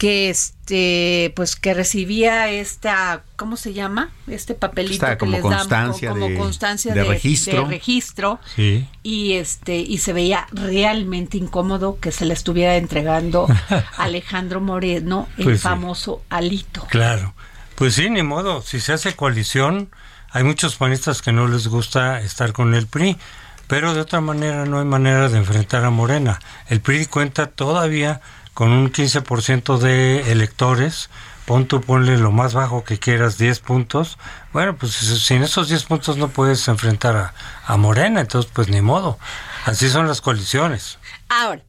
[0.01, 5.43] que este pues que recibía esta cómo se llama este papelito Está que como les
[5.43, 8.89] constancia dan como, de, como constancia de de, registro, de registro sí.
[9.03, 15.29] y este y se veía realmente incómodo que se le estuviera entregando a Alejandro Moreno
[15.37, 15.65] el Pues sí.
[15.65, 17.35] famoso alito Claro,
[17.75, 18.63] pues sí, ni modo.
[18.63, 19.91] Si se hace coalición,
[20.31, 23.19] hay muchos panistas que no les gusta estar con el PRI,
[23.67, 26.41] pero de otra manera no hay manera de enfrentar a Morena.
[26.69, 28.23] El PRI cuenta todavía
[28.55, 31.11] con un 15% de electores.
[31.47, 34.19] Pon tú, ponle lo más bajo que quieras, 10 puntos.
[34.53, 37.35] Bueno, pues sin esos 10 puntos no puedes enfrentar a,
[37.67, 39.19] a Morena, entonces pues ni modo.
[39.65, 40.99] Así son las coaliciones.
[41.29, 41.63] Ahora,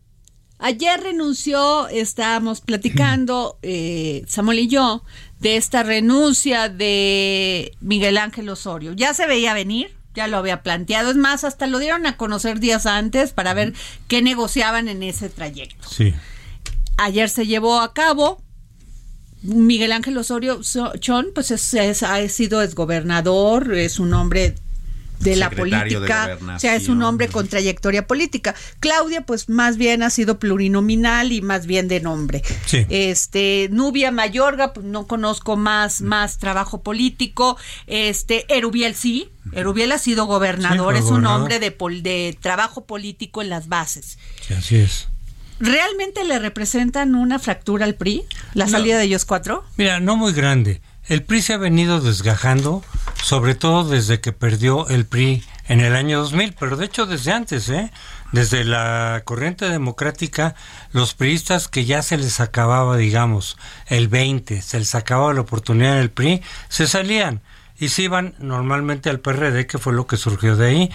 [0.59, 5.03] ayer renunció, estábamos platicando, eh, Samuel y yo,
[5.39, 8.93] de esta renuncia de Miguel Ángel Osorio.
[8.93, 11.09] Ya se veía venir, ya lo había planteado.
[11.09, 13.73] Es más, hasta lo dieron a conocer días antes para ver
[14.07, 15.89] qué negociaban en ese trayecto.
[15.89, 16.13] Sí.
[16.97, 18.41] Ayer se llevó a cabo.
[19.43, 20.61] Miguel Ángel Osorio
[20.99, 24.53] Chon, pues es, es, ha sido exgobernador, es un hombre
[25.19, 28.53] de la política, de o sea, es un hombre con trayectoria política.
[28.79, 32.43] Claudia, pues más bien ha sido plurinominal y más bien de nombre.
[32.67, 32.85] Sí.
[32.89, 37.57] Este, Nubia Mayorga, pues no conozco más, más trabajo político.
[37.87, 41.35] Este, Erubiel sí, Erubiel ha sido gobernador, Sí, es gobernador.
[41.35, 44.17] un hombre de, pol- de trabajo político en las bases.
[44.47, 45.07] Sí, así es.
[45.61, 48.25] ¿Realmente le representan una fractura al PRI?
[48.55, 48.71] ¿La No.
[48.71, 49.63] salida de ellos cuatro?
[49.77, 50.81] Mira, no muy grande.
[51.07, 52.83] El PRI se ha venido desgajando,
[53.23, 57.31] sobre todo desde que perdió el PRI en el año 2000, pero de hecho desde
[57.31, 57.91] antes, ¿eh?
[58.31, 60.55] Desde la corriente democrática,
[60.93, 65.93] los priistas que ya se les acababa, digamos, el 20, se les acababa la oportunidad
[65.93, 67.41] en el PRI, se salían
[67.77, 70.91] y se iban normalmente al PRD, que fue lo que surgió de ahí.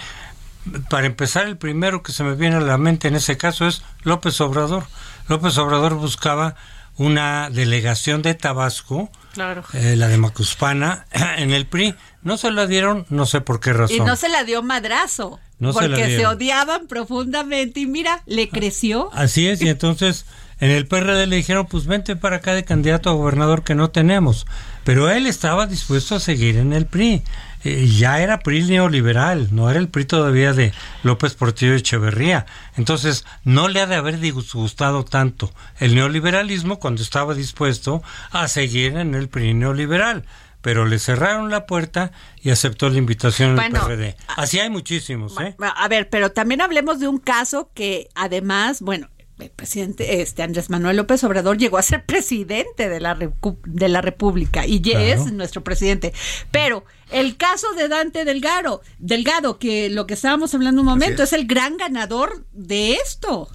[0.89, 3.81] Para empezar, el primero que se me viene a la mente en ese caso es
[4.03, 4.85] López Obrador.
[5.27, 6.55] López Obrador buscaba
[6.97, 9.63] una delegación de Tabasco, Claro.
[9.73, 11.05] eh, la de Macuspana,
[11.37, 11.95] en el PRI.
[12.23, 13.95] No se la dieron, no sé por qué razón.
[13.97, 15.39] Y no se la dio madrazo.
[15.59, 17.79] No se la porque se odiaban profundamente.
[17.81, 19.09] Y mira, le creció.
[19.13, 20.25] Así es, y entonces
[20.59, 23.89] en el PRD le dijeron, pues vente para acá de candidato a gobernador que no
[23.91, 24.45] tenemos.
[24.83, 27.23] Pero él estaba dispuesto a seguir en el PRI.
[27.63, 32.45] Eh, ya era PRI neoliberal, no era el PRI todavía de López Portillo Echeverría.
[32.75, 38.97] Entonces, no le ha de haber disgustado tanto el neoliberalismo cuando estaba dispuesto a seguir
[38.97, 40.23] en el PRI neoliberal.
[40.61, 44.17] Pero le cerraron la puerta y aceptó la invitación Bueno, al PRD.
[44.35, 45.55] Así hay muchísimos, ¿eh?
[45.59, 49.07] A ver, pero también hablemos de un caso que además, bueno,
[49.39, 53.87] el presidente este Andrés Manuel López Obrador llegó a ser presidente de la recu- de
[53.87, 55.05] la República y ya Claro.
[55.25, 56.13] es nuestro presidente.
[56.51, 61.33] Pero el caso de Dante Delgado, Delgado que lo que estábamos hablando un momento es.
[61.33, 61.39] es.
[61.39, 63.49] el gran ganador de esto.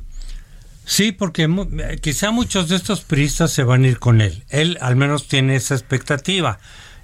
[0.84, 1.68] Sí, porque mu-
[2.00, 4.44] quizá muchos de estos priistas se van a ir con él.
[4.48, 6.58] Él al menos tiene esa expectativa.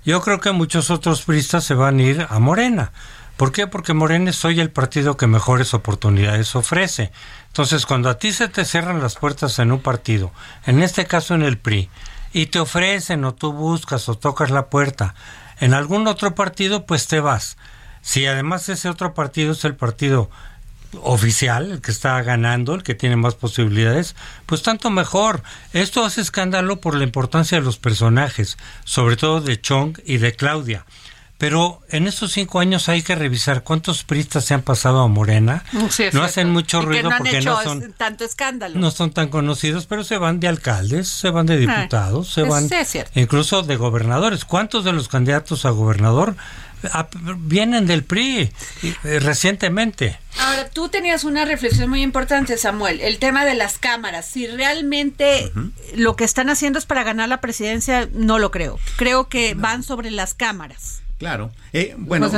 [0.05, 2.93] Yo creo que muchos otros priistas se van a ir a Morena.
[3.37, 3.69] ¿Por qué?
[3.69, 7.13] Porque Morena es hoy el partido que mejores oportunidades ofrece.
[7.49, 10.33] Entonces, cuando a ti se te cierran las puertas en un partido,
[10.67, 11.91] en este caso en el PRI,
[12.33, 15.15] y te ofrecen o tú buscas o tocas la puerta
[15.61, 17.57] en algún otro partido, pues te vas.
[18.01, 20.31] Si además ese otro partido es el partido
[21.03, 24.15] oficial, el que está ganando, el que tiene más posibilidades,
[24.47, 25.43] pues tanto mejor.
[25.73, 30.35] Esto hace escándalo por la importancia de los personajes, sobre todo de Chong y de
[30.35, 30.85] Claudia.
[31.39, 35.63] Pero en estos cinco años hay que revisar cuántos priistas se han pasado a Morena.
[36.13, 38.77] no hacen mucho ruido no han porque hecho no son, tanto escándalo.
[38.79, 42.49] no son tan conocidos, pero se van de alcaldes, se van de diputados, se es-
[42.49, 42.69] van
[43.15, 44.45] incluso de gobernadores.
[44.45, 46.35] ¿Cuántos de los candidatos a gobernador
[46.93, 47.09] a-
[47.39, 48.51] vienen del PRI
[48.83, 50.19] y- eh, recientemente.
[50.41, 54.27] Ahora, tú tenías una reflexión muy importante, Samuel, el tema de las cámaras.
[54.27, 55.53] Si realmente
[55.97, 58.79] lo que están haciendo es para ganar la presidencia, no lo creo.
[58.97, 61.03] Creo que van sobre las cámaras.
[61.19, 61.51] Claro.
[61.73, 62.31] Eh, bueno,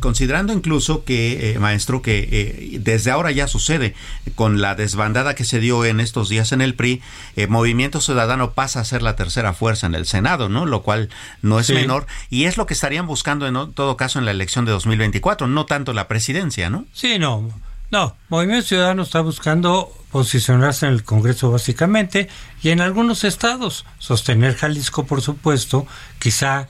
[0.00, 3.94] considerando incluso que, eh, maestro, que eh, desde ahora ya sucede
[4.34, 7.02] con la desbandada que se dio en estos días en el PRI,
[7.36, 10.64] eh, Movimiento Ciudadano pasa a ser la tercera fuerza en el Senado, ¿no?
[10.64, 11.10] Lo cual
[11.42, 11.74] no es Sí.
[11.74, 15.46] menor y es lo que estarían buscando en todo caso en la elección de 2024,
[15.46, 16.86] no tanto la presidencia, ¿no?
[16.94, 17.50] Sí, no.
[17.90, 22.28] No, Movimiento Ciudadano está buscando posicionarse en el Congreso básicamente
[22.62, 23.84] y en algunos estados.
[23.98, 25.86] Sostener Jalisco, por supuesto,
[26.18, 26.68] quizá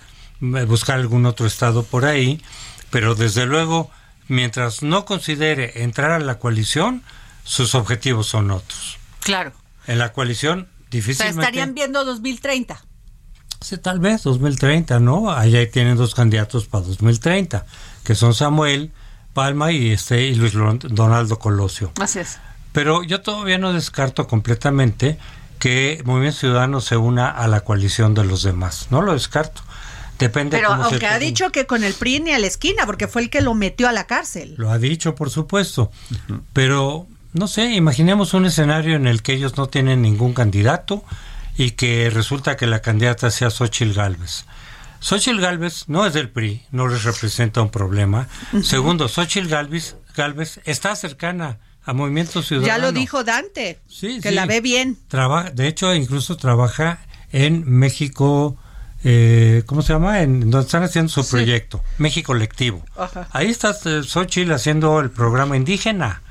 [0.66, 2.43] buscar algún otro estado por ahí,
[2.90, 3.90] pero desde luego,
[4.28, 7.03] mientras no considere entrar a la coalición,
[7.45, 8.99] sus objetivos son otros.
[9.20, 9.53] Claro.
[9.86, 11.40] En la coalición, O sea, difícilmente...
[11.40, 12.84] estarían viendo 2030.
[13.61, 15.30] Sí, tal vez 2030, ¿no?
[15.30, 17.64] Allá tienen dos candidatos para 2030,
[18.03, 18.93] que son Samuel
[19.32, 21.93] Palma y este y Luis Donaldo Colosio.
[22.01, 22.38] Así es.
[22.72, 25.18] Pero yo todavía no descarto completamente
[25.59, 28.88] que Movimiento Ciudadano se una a la coalición de los demás.
[28.90, 29.62] No lo descarto.
[30.23, 31.27] Depende Pero cómo se aunque ha termine.
[31.31, 33.89] dicho que con el PRI ni a la esquina, porque fue el que lo metió
[33.89, 34.55] a la cárcel.
[34.57, 35.91] Lo ha dicho, por supuesto.
[36.53, 41.05] Pero, no sé, imaginemos un escenario en el que ellos no tienen ningún candidato
[41.57, 44.45] y que resulta que la candidata sea Xochitl Galvez.
[45.01, 48.29] Xochitl Galvez no es del PRI, no les representa un problema.
[48.62, 52.68] Segundo, Xochitl Galvez, Galvez está cercana a Movimiento Ciudadano.
[52.73, 54.35] Ya lo dijo Dante, Sí, que sí.
[54.35, 54.97] la ve bien.
[55.09, 57.01] Trabaja, de hecho, incluso trabaja
[57.33, 58.57] en México,
[59.05, 60.21] eh, ¿cómo se llama?
[60.23, 61.31] En donde están haciendo su Sí.
[61.33, 62.85] proyecto, México Lectivo.
[62.97, 63.29] Ajá.
[63.33, 66.23] Ahí está eh, Xochitl haciendo el programa indígena.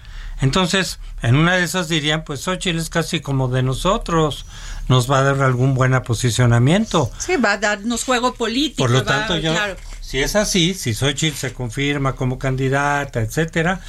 [0.42, 4.46] Entonces, en una de esas dirían, pues Xochitl es casi como de nosotros,
[4.88, 7.12] nos va a dar algún buen posicionamiento.
[7.20, 8.84] Sí, va a darnos juego político.
[8.84, 9.76] Por lo va- tanto, yo, claro.
[10.02, 13.82] si es así, si Xochitl se confirma como candidata, etcétera,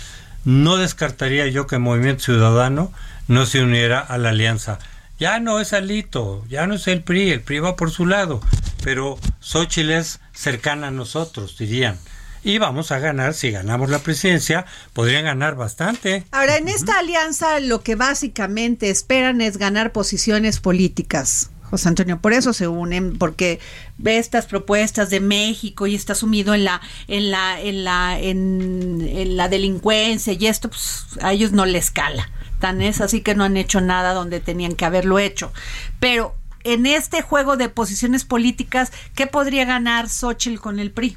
[0.44, 2.92] no descartaría yo que Movimiento Ciudadano
[3.28, 4.78] no se uniera a la alianza.
[5.18, 8.42] Ya no es Alito, ya no es el PRI, el PRI va por su lado,
[8.82, 11.98] pero Xochitl es cercana a nosotros, dirían.
[12.44, 16.24] Y vamos a ganar, si ganamos la presidencia, podrían ganar bastante.
[16.32, 21.50] Ahora, en esta alianza lo que básicamente esperan es ganar posiciones políticas.
[21.70, 23.60] José Antonio, por eso se unen, porque
[23.96, 29.08] ve estas propuestas de México y está sumido en la, en la, en la, en,
[29.08, 32.28] en la delincuencia y esto, pues a ellos no les cala.
[32.58, 35.52] Tan es así que no han hecho nada donde tenían que haberlo hecho.
[35.98, 41.16] Pero en este juego de posiciones políticas, ¿qué podría ganar Xochitl con el PRI?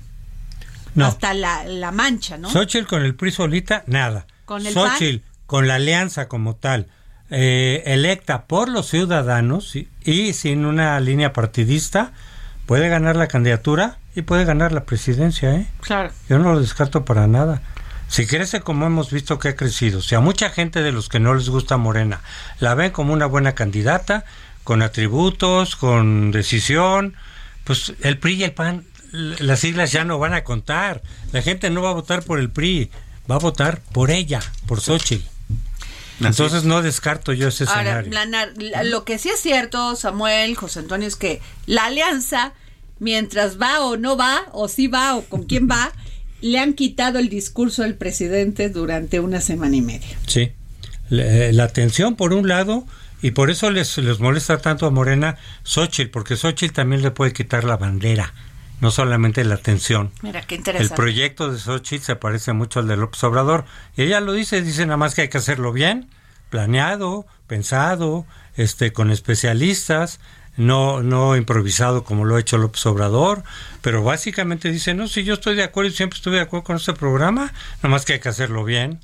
[0.95, 1.07] No.
[1.07, 2.49] Hasta la, la mancha, ¿no?
[2.49, 4.27] Xochitl con el PRI solita, nada.
[4.45, 6.87] Con el Xochitl con la alianza como tal,
[7.29, 12.13] eh, electa por los ciudadanos y, y sin una línea partidista,
[12.65, 15.67] puede ganar la candidatura y puede ganar la presidencia, ¿eh?
[15.81, 16.11] Claro.
[16.29, 17.61] Yo no lo descarto para nada.
[18.07, 21.19] Si crece como hemos visto que ha crecido, si a mucha gente de los que
[21.19, 22.21] no les gusta Morena
[22.59, 24.25] la ven como una buena candidata,
[24.66, 27.16] con atributos, con decisión,
[27.63, 31.01] pues el PRI y el PAN, las siglas ya no van a contar.
[31.32, 32.91] La gente no va a votar por el PRI,
[33.32, 35.24] va a votar por ella, por Xochitl.
[36.22, 38.11] Entonces no descarto yo ese Ahora, escenario.
[38.13, 42.53] la nar- la- lo que sí es cierto, Samuel, José Antonio, es que la alianza,
[42.99, 45.91] mientras va o no va, o sí va o con quién va,
[46.41, 50.18] le han quitado el discurso al presidente durante una semana y media.
[50.28, 50.51] Sí.
[51.09, 52.88] La, la atención por un lado,
[53.22, 57.34] y por eso les, les molesta tanto a Morena Xochitl, porque Xochitl también le puede
[57.34, 58.34] quitar la bandera,
[58.82, 60.11] no solamente la atención.
[60.22, 60.95] Mira, qué El interesante.
[60.95, 63.66] proyecto de Xochitl se parece mucho al de López Obrador.
[63.95, 66.09] Y ella lo dice, dice nada más que hay que hacerlo bien,
[66.49, 68.26] planeado, pensado,
[68.57, 70.20] este, con especialistas,
[70.57, 73.43] no, no improvisado como lo ha hecho López Obrador,
[73.82, 76.76] pero básicamente dice, no, si yo estoy de acuerdo y siempre estuve de acuerdo con
[76.78, 78.99] este programa, nada más que hay que hacerlo bien.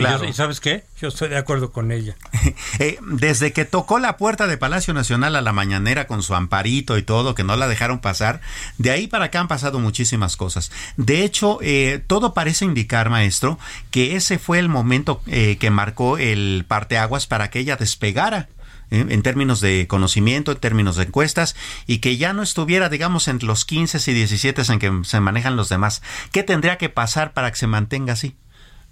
[0.00, 0.24] Y Claro.
[0.24, 0.84] yo- ¿Y sabes qué?
[1.00, 2.16] Yo estoy de acuerdo con ella.
[2.78, 6.96] Eh, desde que tocó la puerta de Palacio Nacional a la mañanera con su amparito
[6.96, 8.40] y todo, que no la dejaron pasar,
[8.78, 10.72] de ahí para acá han pasado muchísimas cosas.
[10.96, 13.58] De hecho, eh, todo parece indicar, maestro,
[13.90, 18.48] que ese fue el momento eh, que marcó el parteaguas para que ella despegara.
[18.92, 19.06] ¿eh?
[19.08, 21.54] en términos de conocimiento, en términos de encuestas,
[21.86, 25.54] y que ya no estuviera, digamos, entre los 15 y 17 en que se manejan
[25.54, 26.02] los demás.
[26.32, 28.34] ¿Qué tendría que pasar para que se mantenga así?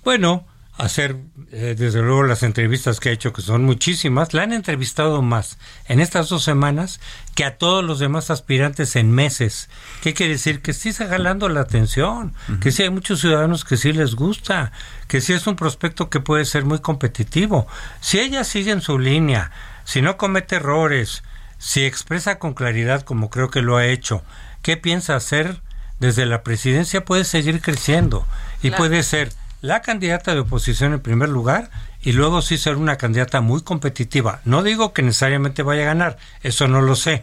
[0.04, 0.46] Bueno,
[0.78, 1.16] hacer
[1.50, 5.58] eh, desde luego las entrevistas que ha hecho, que son muchísimas, la han entrevistado más
[5.86, 7.00] en estas dos semanas
[7.34, 9.68] que a todos los demás aspirantes en meses.
[10.02, 10.62] ¿Qué quiere decir?
[10.62, 14.70] Que sí está jalando la atención, que sí hay muchos ciudadanos que sí les gusta,
[15.08, 17.66] que sí es un prospecto que puede ser muy competitivo.
[18.00, 19.50] Si ella sigue en su línea,
[19.84, 21.24] si no comete errores,
[21.58, 24.22] si expresa con claridad como creo que lo ha hecho,
[24.62, 25.60] qué piensa hacer
[25.98, 28.24] desde la presidencia puede seguir creciendo
[28.62, 28.76] y Claro.
[28.84, 31.70] puede ser la candidata de oposición en primer lugar
[32.02, 34.40] y luego sí ser una candidata muy competitiva.
[34.44, 37.22] No digo que necesariamente vaya a ganar, eso no lo sé,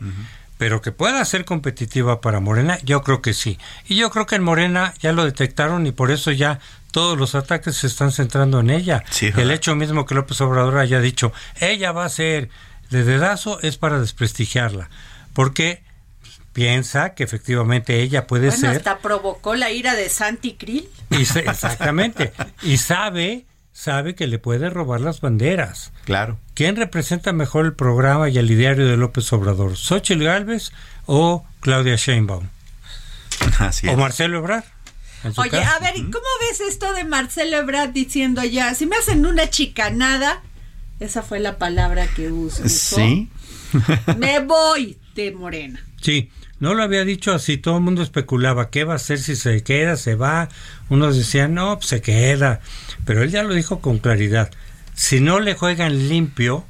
[0.57, 3.57] pero que pueda ser competitiva para Morena, yo creo que sí.
[3.87, 6.59] Y yo creo que en Morena ya lo detectaron y por eso ya
[6.91, 9.03] todos los ataques se están centrando en ella.
[9.09, 12.49] Sí, El hecho mismo que López Obrador haya dicho, ella va a ser
[12.89, 14.89] de dedazo es para desprestigiarla,
[15.33, 15.83] porque
[16.55, 20.87] piensa que efectivamente ella puede Bueno, ser hasta provocó la ira de Santi Krill.
[21.09, 22.31] y se- exactamente.
[22.61, 25.91] Y sabe, sabe que le puede robar las banderas.
[26.05, 26.39] Claro.
[26.53, 29.75] ¿Quién representa mejor el programa y el ideario de López Obrador?
[29.75, 30.71] ¿Xochitl Gálvez
[31.05, 32.47] o Claudia Sheinbaum?
[33.59, 33.97] Así ¿O es.
[33.97, 34.63] Marcelo Ebrard?
[35.35, 35.75] Oye, caso.
[35.75, 39.49] a ver, ¿y ¿cómo ves esto de Marcelo Ebrard diciendo ya, si me hacen una
[39.49, 40.41] chicanada,
[41.01, 43.27] esa fue la palabra que usó, Sí.
[44.17, 45.83] me voy de Morena.
[46.01, 46.31] Sí,
[46.65, 49.61] no lo había dicho así, todo el mundo especulaba qué va a hacer si se
[49.61, 50.49] queda, se va.
[50.89, 52.59] Unos decían, no, pues se queda.
[53.05, 54.49] Pero él ya lo dijo con claridad.
[54.95, 56.65] Si no le juegan limpio...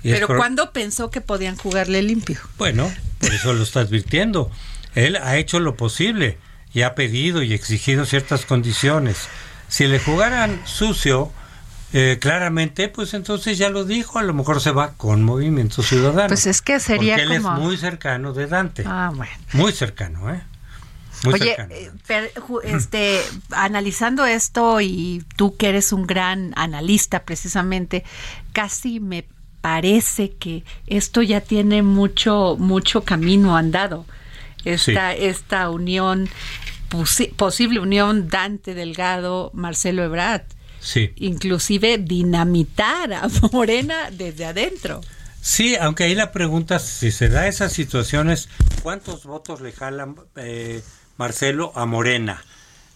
[0.00, 2.38] Pero ¿cuándo pensó que podían jugarle limpio?
[2.56, 2.88] Bueno,
[3.18, 4.48] por eso lo está advirtiendo.
[4.94, 6.38] Él ha hecho lo posible
[6.72, 9.26] y ha pedido y exigido ciertas condiciones.
[9.66, 11.32] Si le jugaran sucio,
[11.92, 16.28] eh, claramente, pues entonces ya lo dijo, a lo mejor se va con Movimiento Ciudadano.
[16.28, 18.84] Pues es que sería porque él como- es muy cercano de Dante.
[18.86, 19.32] Ah, bueno.
[19.52, 20.42] Muy cercano, ¿eh?
[21.24, 21.74] Muy Oye, cercano.
[21.74, 22.32] eh, per-
[22.64, 23.20] este,
[23.50, 28.04] analizando esto y tú que eres un gran analista precisamente,
[28.52, 29.24] casi me
[29.60, 34.04] parece que esto ya tiene mucho, mucho camino andado.
[34.64, 36.28] Esta, esta unión,
[36.90, 40.42] posi- posible unión Dante Delgado, Marcelo Ebrard,
[40.82, 41.12] Sí.
[41.16, 45.00] inclusive dinamitar a Morena desde adentro.
[45.40, 48.48] Sí, aunque ahí la pregunta, si se da esas situaciones,
[48.82, 50.82] ¿cuántos votos le jalan eh,
[51.16, 52.44] Marcelo a Morena?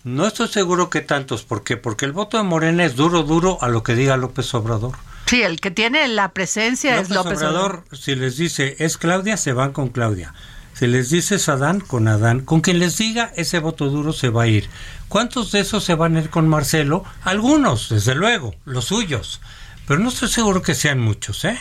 [0.05, 1.77] No estoy seguro que tantos, ¿por qué?
[1.77, 4.93] Porque el voto de Morena es duro, duro a lo que diga López Obrador.
[5.27, 9.53] Sí, el que tiene la presencia es López Obrador, si les dice es Claudia, se
[9.53, 10.33] van con Claudia.
[10.79, 12.41] Si les dice es Adán, con Adán.
[12.41, 14.69] Con quien les diga, ese voto duro se va a ir.
[15.09, 17.03] ¿Cuántos de esos se van a ir con Marcelo?
[17.23, 19.41] Algunos, desde luego, los suyos.
[19.89, 21.59] Pero no estoy seguro que sean muchos, ¿eh?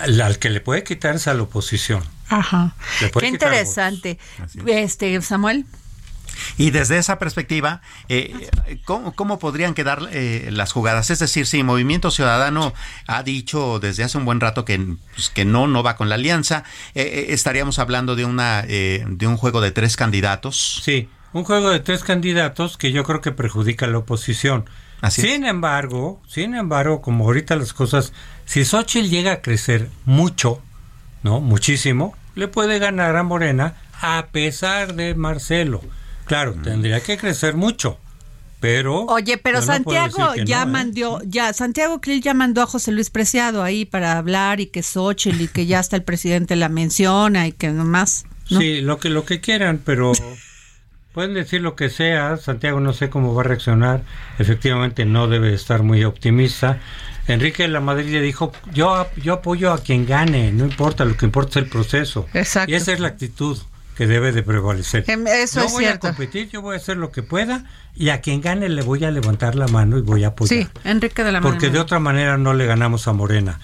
[0.00, 2.02] Al, que le puede quitar es a la oposición.
[2.30, 2.74] Ajá.
[3.02, 4.18] Le puede Qué interesante.
[4.66, 5.66] Este, Samuel.
[6.56, 8.48] Y desde esa perspectiva, eh,
[8.84, 11.10] ¿cómo, cómo podrían quedar eh, las jugadas?
[11.10, 12.72] Es decir, si Movimiento Ciudadano
[13.06, 14.78] ha dicho desde hace un buen rato que,
[15.14, 16.64] pues, que no, no va con la alianza,
[16.94, 20.80] eh, eh, estaríamos hablando de, una, eh, de un juego de tres candidatos.
[20.82, 24.64] Sí, un juego de tres candidatos que yo creo que perjudica a la oposición.
[25.00, 25.32] Así es.
[25.32, 28.12] sin embargo, sin embargo, como ahorita las cosas,
[28.46, 30.62] si Xochitl llega a crecer mucho,
[31.22, 31.40] ¿no?
[31.40, 35.82] Muchísimo, le puede ganar a Morena a pesar de Marcelo.
[36.26, 37.98] Claro, tendría que crecer mucho,
[38.60, 39.04] pero...
[39.06, 40.72] Oye, pero no Santiago ya no, ¿eh?
[40.72, 44.82] mandó, ya Santiago Krill ya mandó a José Luis Preciado ahí para hablar y que
[44.82, 48.24] Xochitl y que ya hasta el presidente la menciona y que nomás.
[48.50, 48.60] ¿no?
[48.60, 50.12] Sí, lo que, lo que quieran, pero
[51.12, 52.36] pueden decir lo que sea.
[52.38, 54.02] Santiago no sé cómo va a reaccionar.
[54.38, 56.80] Efectivamente no debe estar muy optimista.
[57.26, 61.16] Enrique de la Madrid le dijo, yo, yo apoyo a quien gane, no importa, lo
[61.16, 62.26] que importa es el proceso.
[62.34, 62.70] Exacto.
[62.70, 63.58] Y esa es la actitud
[63.96, 65.04] que debe de prevalecer.
[65.08, 66.08] Em, eso es voy cierto.
[66.08, 67.64] a competir, yo voy a hacer lo que pueda
[67.94, 70.64] y a quien gane le voy a levantar la mano y voy a apoyar.
[70.64, 73.60] Sí, Enrique de la Porque de otra manera no le ganamos a Morena.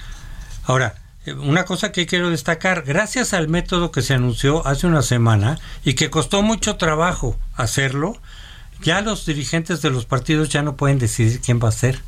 [0.65, 0.95] Ahora,
[1.27, 5.59] eh, una cosa que quiero destacar, gracias al método que se anunció hace una semana
[5.85, 8.21] y que costó mucho trabajo hacerlo,
[8.83, 12.01] ya los dirigentes de los partidos ya no pueden decidir quién va a ser.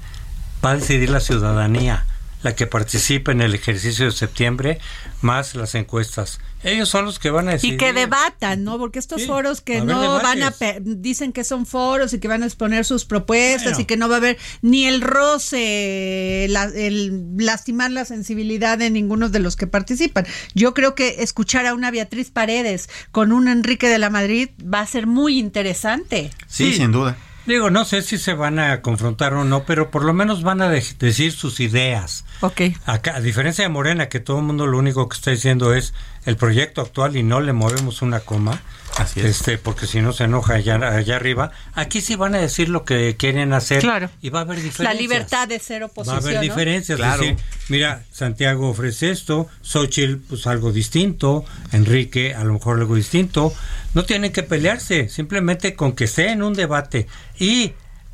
[0.64, 2.06] Va a decidir la ciudadanía,
[2.42, 4.78] la que participa en el ejercicio de septiembre,
[5.20, 6.40] más las encuestas.
[6.64, 7.74] Ellos son los que van a decidir.
[7.74, 8.78] Y que debatan, ¿no?
[8.78, 12.42] Porque estos Sí, foros que no van a, dicen que son foros y que van
[12.44, 13.80] a exponer sus propuestas Bueno.
[13.80, 18.90] y que no va a haber ni el roce, la- el lastimar la sensibilidad de
[18.90, 20.26] ninguno de los que participan.
[20.54, 24.80] Yo creo que escuchar a una Beatriz Paredes con un Enrique de la Madrid va
[24.80, 26.30] a ser muy interesante.
[26.46, 27.16] Sí, sin duda.
[27.46, 30.62] Digo, no sé si se van a confrontar o no, pero por lo menos van
[30.62, 32.24] a de- decir sus ideas.
[32.40, 32.60] Ok.
[32.86, 35.92] Acá, a diferencia de Morena, que todo el mundo lo único que está diciendo es
[36.24, 38.60] el proyecto actual y no le movemos una coma,
[38.98, 39.26] Así es.
[39.26, 42.84] este, porque si no se enoja allá, allá arriba, aquí sí van a decir lo
[42.84, 44.10] que quieren hacer Claro.
[44.20, 45.00] y va a haber La diferencias.
[45.00, 46.18] libertad de ser Va a oposición.
[46.18, 46.40] haber ¿no?
[46.42, 46.98] diferencias.
[46.98, 47.22] es Claro.
[47.22, 47.36] decir,
[47.68, 53.52] mira, Santiago ofrece esto, Xochitl, pues algo distinto, Enrique, a lo mejor algo distinto.
[53.94, 57.06] No tienen que pelearse, simplemente con que esté en un debate
[57.38, 57.72] y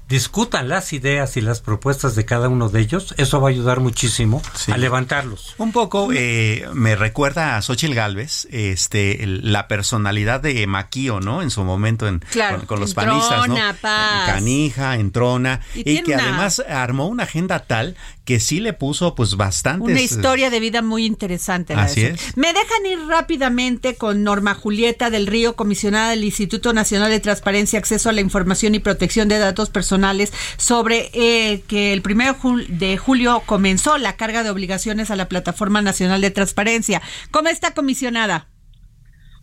[0.08, 3.80] discutan las ideas y las propuestas de cada uno de ellos, eso va a ayudar
[3.80, 4.42] muchísimo
[4.72, 5.54] a levantarlos.
[5.58, 11.42] Un poco eh, me recuerda a Xochitl Galvez, este, el- la personalidad de Maquío, ¿no?
[11.42, 13.56] En su momento en, Claro, con, con los panistas, ¿no?
[13.80, 14.26] paz.
[14.26, 17.96] Canija, entrona, Y y, que una- además armó una agenda tal
[18.28, 19.88] que sí le puso pues bastantes...
[19.88, 21.74] Una historia de vida muy interesante.
[21.74, 22.36] la Así es.
[22.36, 27.78] Me dejan ir rápidamente con Norma Julieta del Río, comisionada del Instituto Nacional de Transparencia,
[27.78, 32.36] Acceso a la Información y Protección de Datos Personales, sobre eh, que el primero
[32.68, 37.00] de julio comenzó la carga de obligaciones a la Plataforma Nacional de Transparencia.
[37.30, 38.48] ¿Cómo está, comisionada?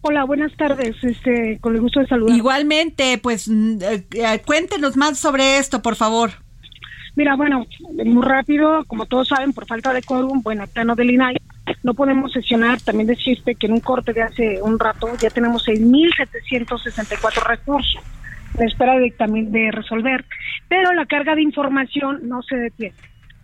[0.02, 0.96] Hola, buenas tardes.
[1.02, 2.38] Este, con el gusto de saludar.
[2.38, 6.45] Igualmente, pues mm, eh, eh, cuéntenos más sobre esto, por favor.
[7.16, 7.66] Mira, bueno,
[8.06, 11.38] muy rápido, como todos saben, por falta de quórum, bueno, el plano del INAI,
[11.84, 12.82] no podemos sesionar.
[12.82, 18.04] También decirte que en un corte de hace un rato ya tenemos 6.764 recursos
[18.58, 20.26] en espera de dictamen de resolver,
[20.68, 22.96] pero la carga de información no se detiene.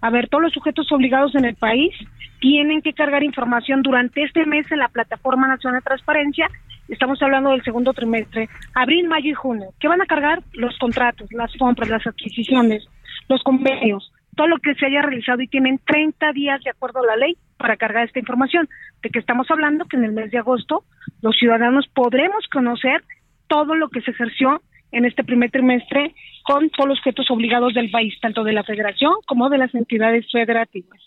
[0.01, 1.93] A ver, todos los sujetos obligados en el país
[2.39, 6.49] tienen que cargar información durante este mes en la Plataforma Nacional de Transparencia.
[6.87, 9.67] Estamos hablando del segundo trimestre, abril, mayo y junio.
[9.79, 10.41] ¿Qué van a cargar?
[10.53, 12.87] Los contratos, las compras, las adquisiciones,
[13.31, 17.05] los convenios, todo lo que se haya realizado y tienen 30 días de acuerdo a
[17.05, 18.67] la ley para cargar esta información.
[19.01, 20.83] De que estamos hablando que en el mes de agosto
[21.21, 23.03] los ciudadanos podremos conocer
[23.47, 24.61] todo lo que se ejerció
[24.91, 26.13] en este primer trimestre
[26.43, 30.25] con todos los sujetos obligados del país, tanto de la federación como de las entidades
[30.31, 30.99] federativas.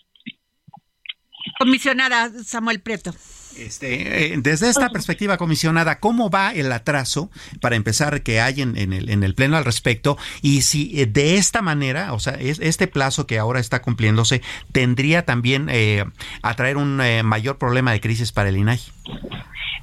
[1.57, 3.13] Comisionada Samuel Prieto.
[3.57, 7.31] Este, eh, desde esta perspectiva, comisionada, ¿cómo va el atraso
[7.61, 10.17] para empezar que hay en, en el, en el Pleno al respecto?
[10.41, 14.41] Y si eh, de esta manera, o sea, es, este plazo que ahora está cumpliéndose,
[14.73, 16.03] tendría también eh,
[16.41, 18.79] atraer un eh, mayor problema de crisis para el INAI.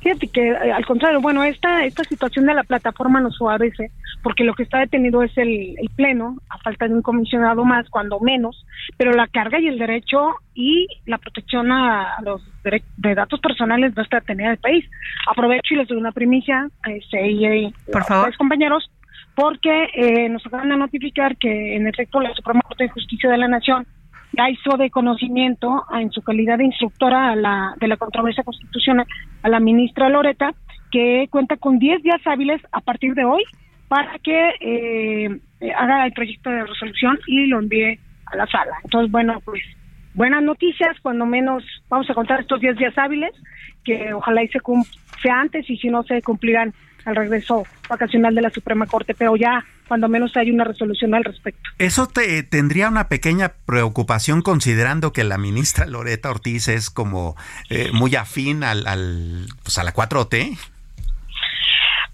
[0.03, 3.91] Fíjate que eh, al contrario, bueno, esta esta situación de la plataforma nos favorece
[4.23, 7.89] porque lo que está detenido es el, el pleno, a falta de un comisionado más,
[7.91, 8.64] cuando menos,
[8.97, 13.41] pero la carga y el derecho y la protección a, a los dere- de datos
[13.41, 14.85] personales no está detenida del país.
[15.29, 18.91] Aprovecho y les doy una primicia este, y, y Por a ustedes, compañeros,
[19.35, 23.39] porque eh, nos acaban de notificar que en efecto la Suprema Corte de Justicia de
[23.39, 23.87] la Nación
[24.35, 29.07] ya hizo de conocimiento en su calidad de instructora a la, de la controversia constitucional
[29.43, 30.53] a la ministra Loreta
[30.91, 33.43] que cuenta con 10 días hábiles a partir de hoy
[33.93, 35.28] para que eh,
[35.76, 38.72] haga el proyecto de resolución y lo envíe a la sala.
[38.84, 39.61] Entonces, bueno, pues
[40.14, 43.32] buenas noticias, cuando menos vamos a contar estos 10 días hábiles,
[43.84, 44.86] que ojalá y se cum-
[45.22, 46.72] sea antes y si no se cumplirán
[47.05, 51.24] al regreso vacacional de la Suprema Corte, pero ya cuando menos hay una resolución al
[51.24, 51.61] respecto.
[51.78, 57.36] Eso te, tendría una pequeña preocupación considerando que la ministra Loreta Ortiz es como
[57.68, 60.57] eh, muy afín al, al, pues a la 4T.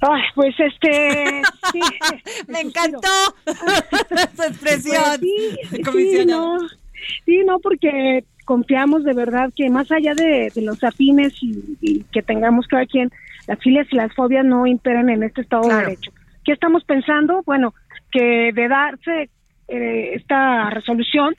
[0.00, 1.42] Ay, pues este,
[1.72, 1.80] sí,
[2.46, 3.08] Me encantó
[4.36, 5.02] su expresión.
[5.70, 6.58] Pues sí, sí, no,
[7.24, 12.04] sí, no, porque confiamos de verdad que más allá de, de los afines y, y
[12.04, 13.10] que tengamos cada quien,
[13.46, 16.12] las filias y las fobias no imperan en este Estado de Derecho.
[16.44, 17.42] ¿Qué estamos pensando?
[17.44, 17.74] Bueno,
[18.10, 19.30] que de darse
[19.68, 21.34] eh, esta resolución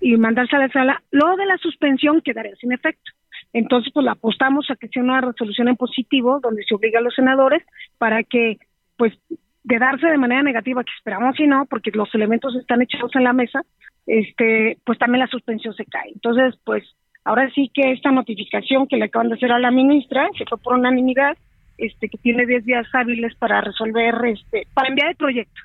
[0.00, 3.12] y mandarse a la sala, lo de la suspensión quedaría sin efecto.
[3.54, 7.02] Entonces, pues la apostamos a que sea una resolución en positivo, donde se obliga a
[7.02, 7.62] los senadores
[7.98, 8.58] para que,
[8.98, 9.14] pues,
[9.62, 13.22] de darse de manera negativa, que esperamos y no, porque los elementos están echados en
[13.22, 13.62] la mesa,
[14.06, 16.10] este, pues también la suspensión se cae.
[16.12, 16.82] Entonces, pues,
[17.24, 20.58] ahora sí que esta notificación que le acaban de hacer a la ministra, que fue
[20.58, 21.36] por unanimidad,
[21.78, 25.60] este, que tiene 10 días hábiles para resolver, este, para enviar el proyecto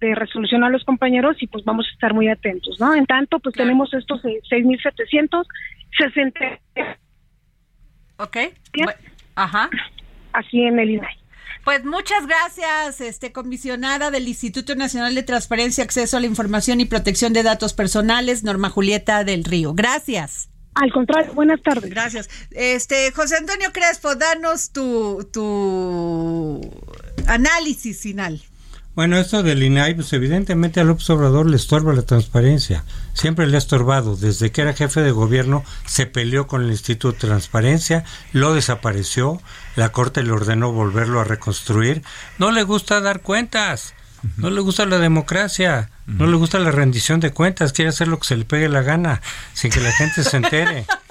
[0.00, 2.94] de resolución a los compañeros y pues vamos a estar muy atentos, ¿no?
[2.94, 6.58] En tanto, pues tenemos estos eh, 6.760
[8.22, 8.36] Ok.
[9.34, 9.68] Ajá.
[10.32, 11.16] aquí en el INAI.
[11.64, 16.86] Pues muchas gracias, este comisionada del Instituto Nacional de Transparencia, Acceso a la Información y
[16.86, 19.72] Protección de Datos Personales, Norma Julieta del Río.
[19.72, 20.48] Gracias.
[20.74, 21.90] Al contrario, buenas tardes.
[21.90, 22.28] Gracias.
[22.50, 26.60] Este José Antonio Crespo, danos tu tu
[27.26, 28.40] análisis final.
[28.94, 32.84] Bueno, esto del INAI, pues evidentemente a López Obrador le estorba la transparencia.
[33.14, 34.16] Siempre le ha estorbado.
[34.16, 39.40] Desde que era jefe de gobierno se peleó con el Instituto de Transparencia, lo desapareció,
[39.76, 42.02] la Corte le ordenó volverlo a reconstruir.
[42.36, 43.94] No le gusta dar cuentas,
[44.36, 48.18] no le gusta la democracia, no le gusta la rendición de cuentas, quiere hacer lo
[48.18, 49.22] que se le pegue la gana,
[49.54, 50.84] sin que la gente se entere.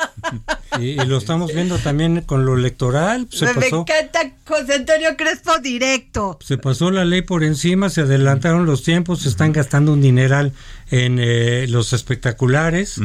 [0.79, 3.27] Y, y lo estamos viendo también con lo electoral.
[3.31, 6.37] Se Me pasó, encanta José Antonio Crespo directo.
[6.41, 10.53] se pasó la ley por encima, se adelantaron los tiempos, se están gastando un dineral
[10.89, 12.99] en eh, los espectaculares.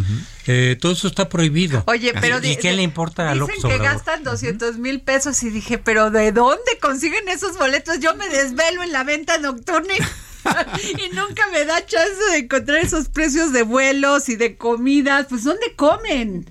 [0.46, 1.82] Eh, todo eso está prohibido.
[1.86, 3.86] Oye, pero ¿Y, qué le importa a Dicen López que Obrador?
[3.86, 7.98] gastan 200 mil pesos y dije, pero ¿de dónde consiguen esos boletos?
[8.00, 9.98] Yo me desvelo en la venta nocturna y
[10.98, 15.26] y nunca me da chance de encontrar esos precios de vuelos y de comidas.
[15.28, 16.48] Pues, ¿dónde comen?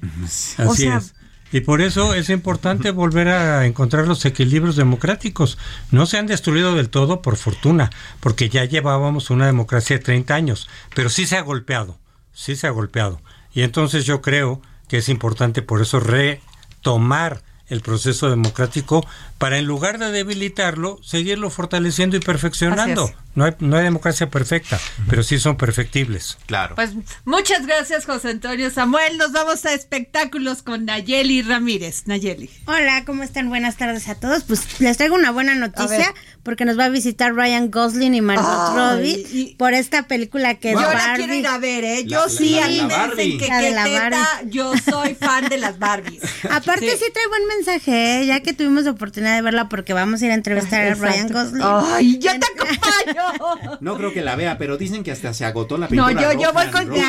[0.60, 1.14] O Así sea- es.
[1.52, 5.58] Y por eso es importante volver a encontrar los equilibrios democráticos.
[5.90, 10.36] No se han destruido del todo, por fortuna, porque ya llevábamos una democracia de 30
[10.36, 11.98] años, pero sí se ha golpeado,
[12.34, 13.22] sí se ha golpeado.
[13.54, 19.06] Y entonces yo creo que es importante por eso retomar el proceso democrático
[19.38, 23.12] para en lugar de debilitarlo, seguirlo fortaleciendo y perfeccionando.
[23.36, 26.38] No hay, no hay democracia perfecta, pero sí son perfectibles.
[26.46, 26.76] Claro.
[26.76, 26.92] Pues
[27.26, 29.18] muchas gracias, José Antonio Samuel.
[29.18, 32.04] Nos vamos a espectáculos con Nayeli Ramírez.
[32.06, 32.50] Nayeli.
[32.66, 33.50] Hola, ¿cómo están?
[33.50, 34.44] Buenas tardes a todos.
[34.44, 36.14] Pues les traigo una buena noticia
[36.44, 40.76] porque nos va a visitar Ryan Gosling y Margot Robbie por esta película que es
[40.76, 41.16] Yo la Barbie.
[41.18, 42.06] quiero ir a ver, ¿eh?
[42.06, 43.38] Yo La- sí, la- a mí la me dicen Barbie.
[43.38, 44.50] que la teta, Barbie.
[44.52, 46.22] yo soy fan de las Barbies.
[46.50, 47.04] Aparte sí.
[47.14, 48.26] trae buen mensaje, ¿eh?
[48.26, 50.96] ya que tuvimos oportunidad de verla porque vamos a ir a entrevistar a.
[50.96, 51.62] Ryan Gosling.
[51.64, 53.78] Ay, yo te acompaño.
[53.82, 56.42] No creo que la vea, pero dicen que hasta se agotó la No, pintura yo,
[56.42, 57.06] yo voy contigo.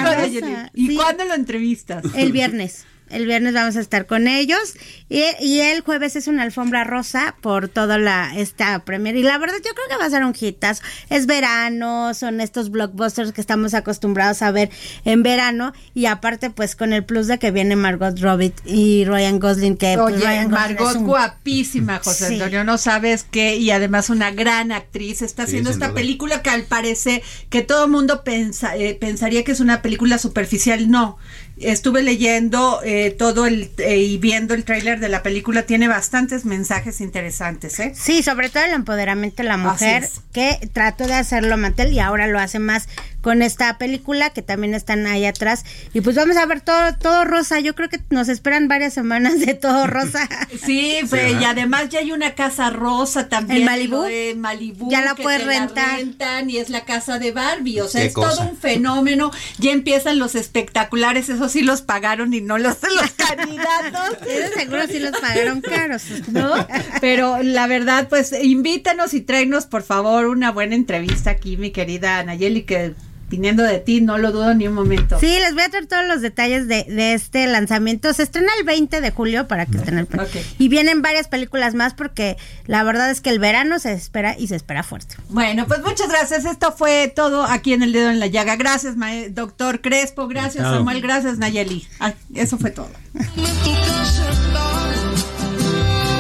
[0.75, 2.05] ¿Y cuándo lo entrevistas?
[2.15, 2.85] El viernes.
[3.09, 4.75] El viernes vamos a estar con ellos
[5.09, 9.39] y, y el jueves es una alfombra rosa por toda la esta premier y la
[9.39, 10.83] verdad yo creo que va a ser un hitazo.
[11.09, 14.71] Es verano, son estos blockbusters que estamos acostumbrados a ver
[15.05, 19.39] en verano y aparte pues con el plus de que viene Margot Robbie y Ryan
[19.39, 22.35] Gosling que pues, Oye, Ryan Gosling Margot es un- guapísima, José Sí.
[22.35, 25.95] Antonio, no sabes qué, y además una gran actriz, está Sí, haciendo esta duda.
[25.95, 30.19] película que al parecer que todo el mundo pensa- eh, pensaría que es una película
[30.19, 31.19] superficial, no.
[31.59, 36.45] Estuve leyendo eh, todo el eh, y viendo el tráiler de la película, tiene bastantes
[36.45, 37.93] mensajes interesantes, ¿eh?
[37.95, 40.21] Sí, sobre todo el empoderamiento de la mujer, es.
[40.33, 42.89] que trató de hacerlo Mattel y ahora lo hace más
[43.27, 45.65] con esta película que también están ahí atrás.
[45.93, 47.59] Y pues vamos a ver todo, todo rosa.
[47.59, 50.29] Yo creo que nos esperan varias semanas de todo rosa.
[50.65, 53.63] Sí, pues, y además ya hay una casa rosa también.
[53.63, 54.05] ¿En Malibú?
[54.05, 54.91] En Malibú.
[54.91, 55.99] Ya la que puedes rentar.
[55.99, 57.81] rentan y es la casa de Barbie.
[57.81, 58.31] O sea, es cosa.
[58.31, 59.33] todo un fenómeno.
[59.59, 61.29] Ya empiezan los espectaculares.
[61.29, 64.19] Eso sí los pagaron y no los, los candidatos.
[64.29, 66.05] Eso seguro sí los pagaron caros.
[66.29, 66.55] ¿no?
[67.01, 72.23] Pero la verdad, pues invítanos y tráenos, por favor, una buena entrevista aquí, mi querida
[72.23, 72.95] Nayeli, que
[73.29, 75.19] viniendo de ti, no lo dudo ni un momento.
[75.19, 78.13] Sí, les voy a traer todos los detalles de, de este lanzamiento.
[78.13, 80.39] Se estrena el 20 de julio para que estén al pendiente.
[80.41, 80.47] Ok.
[80.59, 84.47] Y vienen varias películas más porque la verdad es que el verano se espera y
[84.49, 85.17] se espera fuerte.
[85.29, 86.45] Bueno, pues muchas gracias.
[86.45, 88.57] Esto fue todo aquí en el dedo en la llaga.
[88.57, 90.29] Gracias, mae- doctor Crespo.
[90.29, 90.75] Gracias, Chao.
[90.77, 91.01] Samuel.
[91.03, 91.87] Gracias, Nayeli.
[92.35, 92.91] Eso fue todo.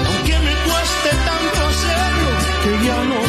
[0.06, 2.30] Aunque me cueste tanto hacerlo,
[2.62, 3.28] que ya no